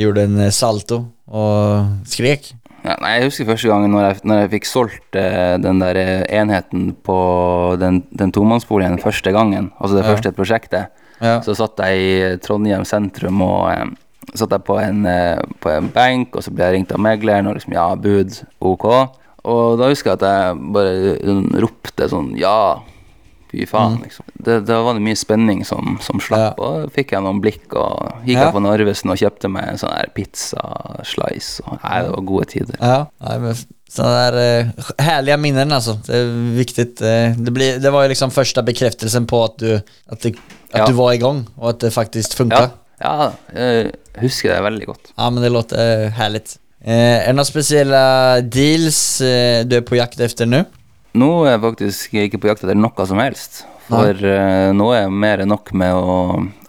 [0.00, 2.52] gjorde en eh, salto og skrek.
[2.84, 5.98] Ja, nei, jeg husker første gangen når jeg, når jeg fikk solgt eh, den der
[6.00, 7.16] eh, enheten på
[7.80, 10.14] den, den tomannsboligen første gangen, altså det Ja.
[10.14, 10.86] første prosjektet,
[11.20, 11.40] Ja.
[11.44, 13.84] så satt jeg i Trondheim sentrum og eh,
[14.34, 17.46] satt jeg på en, eh, på en benk, og så ble jeg ringt av megleren,
[17.50, 18.86] og liksom ja, bud, ok.
[19.44, 22.78] Og da husker jeg at jeg bare sånn ropte sånn ja,
[23.50, 24.24] fy faen, liksom.
[24.46, 27.66] Det, da var det mye spenning som, som slapp, og da fikk jeg noen blikk,
[27.74, 28.46] og gikk Ja.
[28.46, 30.62] jeg på Narvesen og kjøpte meg en sånn her pizza
[31.06, 32.80] slice, og nei, det var gode tider.
[32.80, 35.96] Ja, nei, men Sånne der, uh, herlige minner, altså.
[36.06, 36.84] Det er viktig.
[37.00, 40.36] Det, blir, det var jo liksom første bekreftelsen på at du, at, det,
[40.70, 40.86] at Ja.
[40.86, 42.68] du var i gang, og at det faktisk funka.
[43.02, 43.90] Ja, ja jeg
[44.22, 45.10] husker det veldig godt.
[45.16, 46.44] Ja, men det låter uh, herlig.
[46.86, 48.04] Uh, er det noen spesielle
[48.46, 49.00] deals
[49.66, 50.60] du er på jakt efter nu?
[51.18, 53.64] Nå er jeg faktisk ikke på jakt etter noe som helst.
[53.90, 56.18] For uh, nå er jeg mer enn nok med å,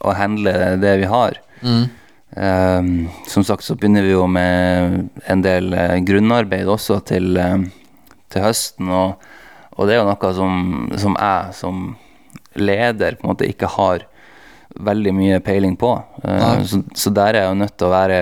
[0.02, 1.38] å handle det vi har.
[2.36, 2.84] Eh,
[3.28, 7.66] som sagt så begynner vi jo med en del eh, grunnarbeid også til, eh,
[8.32, 8.92] til høsten.
[8.92, 9.26] Og,
[9.76, 10.62] og det er jo noe som,
[11.02, 11.84] som jeg som
[12.56, 14.08] leder på en måte ikke har
[14.72, 15.92] veldig mye peiling på.
[16.68, 18.20] Så, så der er jeg jo nødt til å være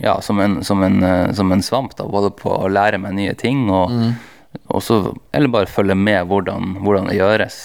[0.00, 0.96] ja, som en, som en,
[1.36, 3.92] som en svamp, da, både på å lære meg nye ting og
[4.72, 5.02] også,
[5.34, 7.64] eller bare følge med hvordan, hvordan det gjøres.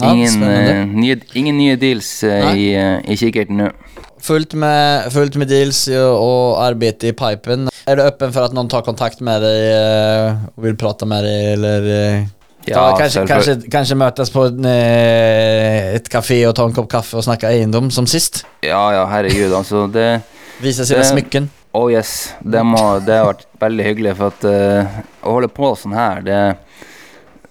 [0.00, 3.68] Ja, ingen, eh, nye, ingen nye deals uh, i, uh, i kikkerten nå.
[4.22, 7.68] fullt med, fullt med deals og arbeid i pipen.
[7.86, 11.48] Er du åpen for at noen tar kontakt med deg og vil prate med deg,
[11.56, 11.88] eller
[12.62, 17.26] Ja, kanskje, kanskje, kanskje møtes på en, et kafé og ta en kopp kaffe og
[17.26, 18.44] snakke eiendom som sist?
[18.62, 20.06] Ja, ja, herregud, altså det
[20.62, 21.50] Vise sine smykken?
[21.72, 24.12] Oh yes, det, må, det har vært veldig hyggelig.
[24.18, 26.40] For at uh, å holde på sånn her, det,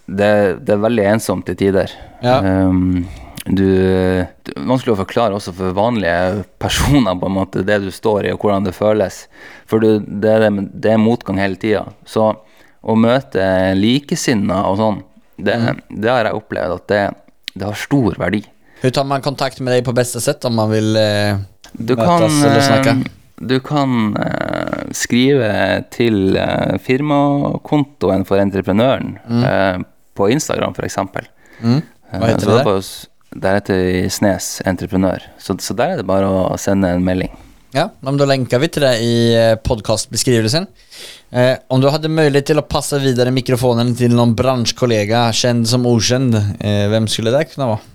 [0.06, 1.94] det, det er veldig ensomt til tider.
[2.22, 2.38] Ja.
[2.70, 3.08] Um,
[3.46, 7.90] du, det er vanskelig å forklare også for vanlige personer på en måte det du
[7.94, 9.24] står i og hvordan det føles.
[9.70, 10.52] For du, det, det,
[10.86, 11.88] det er motgang hele tida.
[12.06, 12.30] Så
[12.82, 13.44] å møte
[13.78, 15.02] likesinna og sånn,
[15.42, 15.58] det,
[15.90, 17.02] det har jeg opplevd at det,
[17.56, 18.44] det har stor verdi.
[18.82, 21.42] Hvordan tar man kontakt med deg på beste sett om man vil eh,
[21.78, 22.96] Møtes kan, eller snakke?
[23.42, 25.52] Eh, du kan eh, skrive
[25.94, 29.84] til eh, firmakontoen for entreprenøren eh,
[30.16, 30.98] på Instagram, f.eks.
[31.62, 31.82] mm.
[32.12, 32.84] Hva heter det der?
[33.42, 35.24] Der heter vi Snes Entreprenør.
[35.40, 37.32] Så, så der er det bare å sende en melding.
[37.72, 39.14] Ja, men da lenker vi til det i
[39.64, 40.68] podkastbeskrivelsen.
[40.68, 41.22] podcastbeskrivelsen.
[41.32, 45.88] Eh, om du hadde mulighet til å passe videre mikrofonen til noen bransjekollega, kjent som
[45.88, 47.91] ukjent, eh, hvem skulle det kunne være?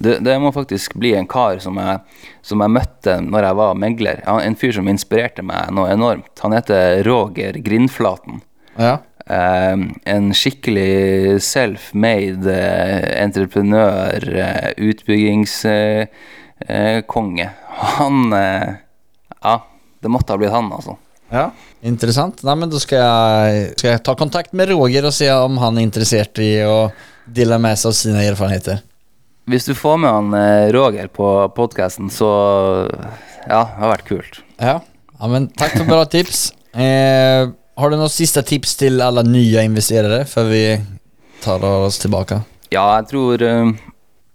[0.00, 1.98] Det, det må faktisk bli en kar som jeg,
[2.46, 4.22] som jeg møtte når jeg var megler.
[4.32, 6.32] En fyr som inspirerte meg noe enormt.
[6.40, 8.40] Han heter Roger Grindflaten.
[8.80, 8.94] Ja.
[9.30, 9.76] Eh,
[10.14, 17.44] en skikkelig self-made eh, entreprenør, eh, utbyggingskonge.
[17.44, 17.50] Eh,
[17.94, 18.68] han eh,
[19.40, 19.54] Ja,
[20.00, 20.96] det måtte ha blitt han, altså.
[21.32, 21.50] ja.
[21.86, 22.42] Interessant.
[22.44, 25.78] Nei, men da skal jeg, skal jeg ta kontakt med Roger og se om han
[25.78, 26.90] er interessert i å
[27.24, 28.82] dele med seg av sine erfarenheter.
[29.50, 31.26] Hvis du får med han eh, Roger på
[31.56, 32.30] podkasten, så
[33.48, 34.36] Ja, det har vært kult.
[34.60, 34.76] Ja,
[35.18, 36.50] ja men takk for bra tips.
[36.70, 40.60] Eh, har du noen siste tips til alle nye investerere før vi
[41.42, 42.36] tar oss tilbake?
[42.70, 43.72] Ja, jeg tror uh,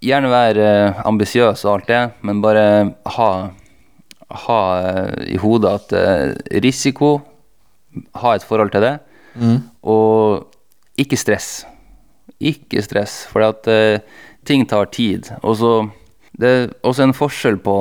[0.04, 2.66] Gjerne være uh, ambisiøs og alt det, men bare
[3.16, 3.30] ha,
[4.42, 7.14] ha uh, i hodet at uh, risiko
[8.20, 8.98] Ha et forhold til det.
[9.40, 9.58] Mm.
[9.88, 11.64] Og ikke stress.
[12.44, 13.72] Ikke stress, for at
[14.46, 15.32] ting tar tid.
[15.44, 15.74] Og så
[16.36, 17.74] Det er også en forskjell på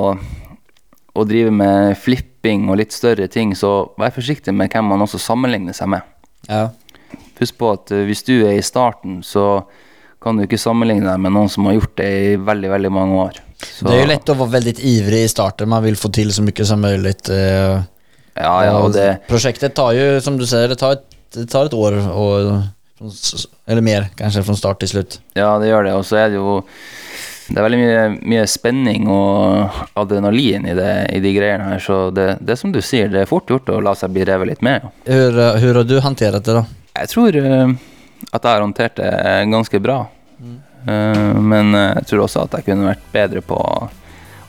[1.15, 5.19] å drive med flipping og litt større ting, så vær forsiktig med hvem man også
[5.19, 6.03] sammenligner seg med.
[6.47, 6.69] Ja.
[7.41, 9.65] Husk på at eh, hvis du er i starten, så
[10.23, 13.19] kan du ikke sammenligne deg med noen som har gjort det i veldig, veldig mange
[13.25, 13.41] år.
[13.65, 16.31] Så, Det er jo lett å være veldig ivrig i starten, man vil få til
[16.35, 17.17] så mye som mulig.
[17.31, 17.83] eh,
[18.35, 21.05] Ja, ja, det, Prosjektet tar jo, som du ser, det tar et,
[21.35, 22.63] det tar et år och,
[23.01, 25.19] eller mer kanskje, fra start til slutt.
[25.35, 25.95] ja, det gjør det.
[25.99, 26.63] Og så er det jo
[27.45, 32.09] Det er veldig mye, mye spenning og adrenalin i, det, i de greiene her, så
[32.09, 34.49] det, det er som du sier, det er fort gjort å la seg bli revet
[34.49, 34.87] litt med.
[35.05, 36.63] Hur, eh, har du håndtert det da?
[37.03, 37.75] Jeg tror uh,
[38.31, 39.13] at jeg har håndtert det
[39.53, 39.99] ganske bra.
[40.87, 43.59] Eh, men eh, jeg tror også at jeg kunne vært bedre på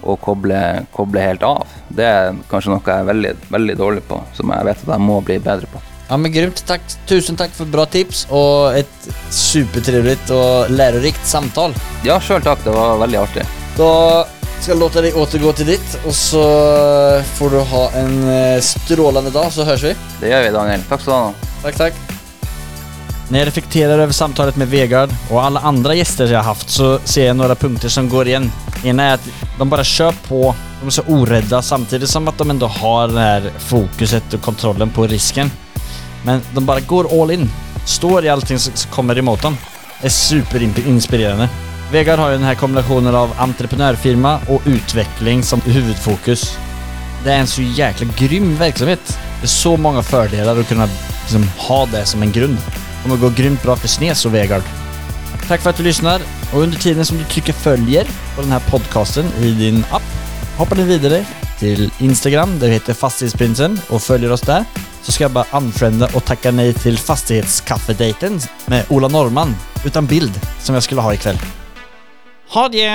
[0.05, 0.61] å koble,
[0.93, 1.71] koble helt av.
[1.87, 5.05] Det er kanskje noe jeg er veldig, veldig dårlig på, som jeg vet at jeg
[5.05, 5.81] må bli bedre på.
[6.09, 6.81] Ja men grymt, Takk.
[7.09, 11.73] tusen takk for bra tips og et supertrivelig og lærerikt samtal.
[12.05, 12.61] Ja, sjøl takk.
[12.65, 13.45] Det var veldig artig.
[13.75, 13.91] Da
[14.59, 16.43] skal jeg låta deg återgå til ditt og så
[17.35, 18.13] får du ha en
[18.63, 19.95] strålende dag så høres vi.
[20.21, 20.85] Det gjør vi, Daniel.
[20.89, 21.49] Takk skal du ha.
[21.65, 22.03] Takk, takk.
[23.25, 26.91] Når jeg reflekterer over samtalet med Vegard og alle andre gjester jeg har haft så
[27.09, 28.51] ser jeg noen punkter som går igjen.
[28.85, 30.41] En er at de bare kjører på,
[30.83, 34.93] de er så uredde, samtidig som at de ändå har det her fokuset og kontrollen
[34.93, 35.49] på risken.
[36.25, 37.49] Men de bara går all in,
[37.85, 39.57] står i allting som kommer emot dem.
[40.01, 41.49] Det er superinspirerende.
[41.93, 46.55] Vegard har jo denne kombinasjonen av entreprenørfirma og utvikling som huvudfokus.
[47.23, 49.13] Det er en så jækla grym verksamhet.
[49.41, 52.57] Det er så mange fordeler å kunne liksom, ha det som en grunn.
[52.57, 54.63] Det kommer gå grymt bra för Snes och Vegard.
[55.47, 56.21] Tack för att du lyssnar
[56.53, 60.01] och under tiden som du trycker följer på den här podcasten i din app
[60.57, 61.25] hoppar du vidare
[61.59, 64.65] till Instagram där vi heter Fastighetsprinsen och följer oss där
[65.05, 70.41] så ska jag bara unfrienda och tacka nej till fastighetskaffedejten med Ola Norman utan bild
[70.59, 71.37] som jag skulle ha ikväll.
[72.49, 72.89] Ha det!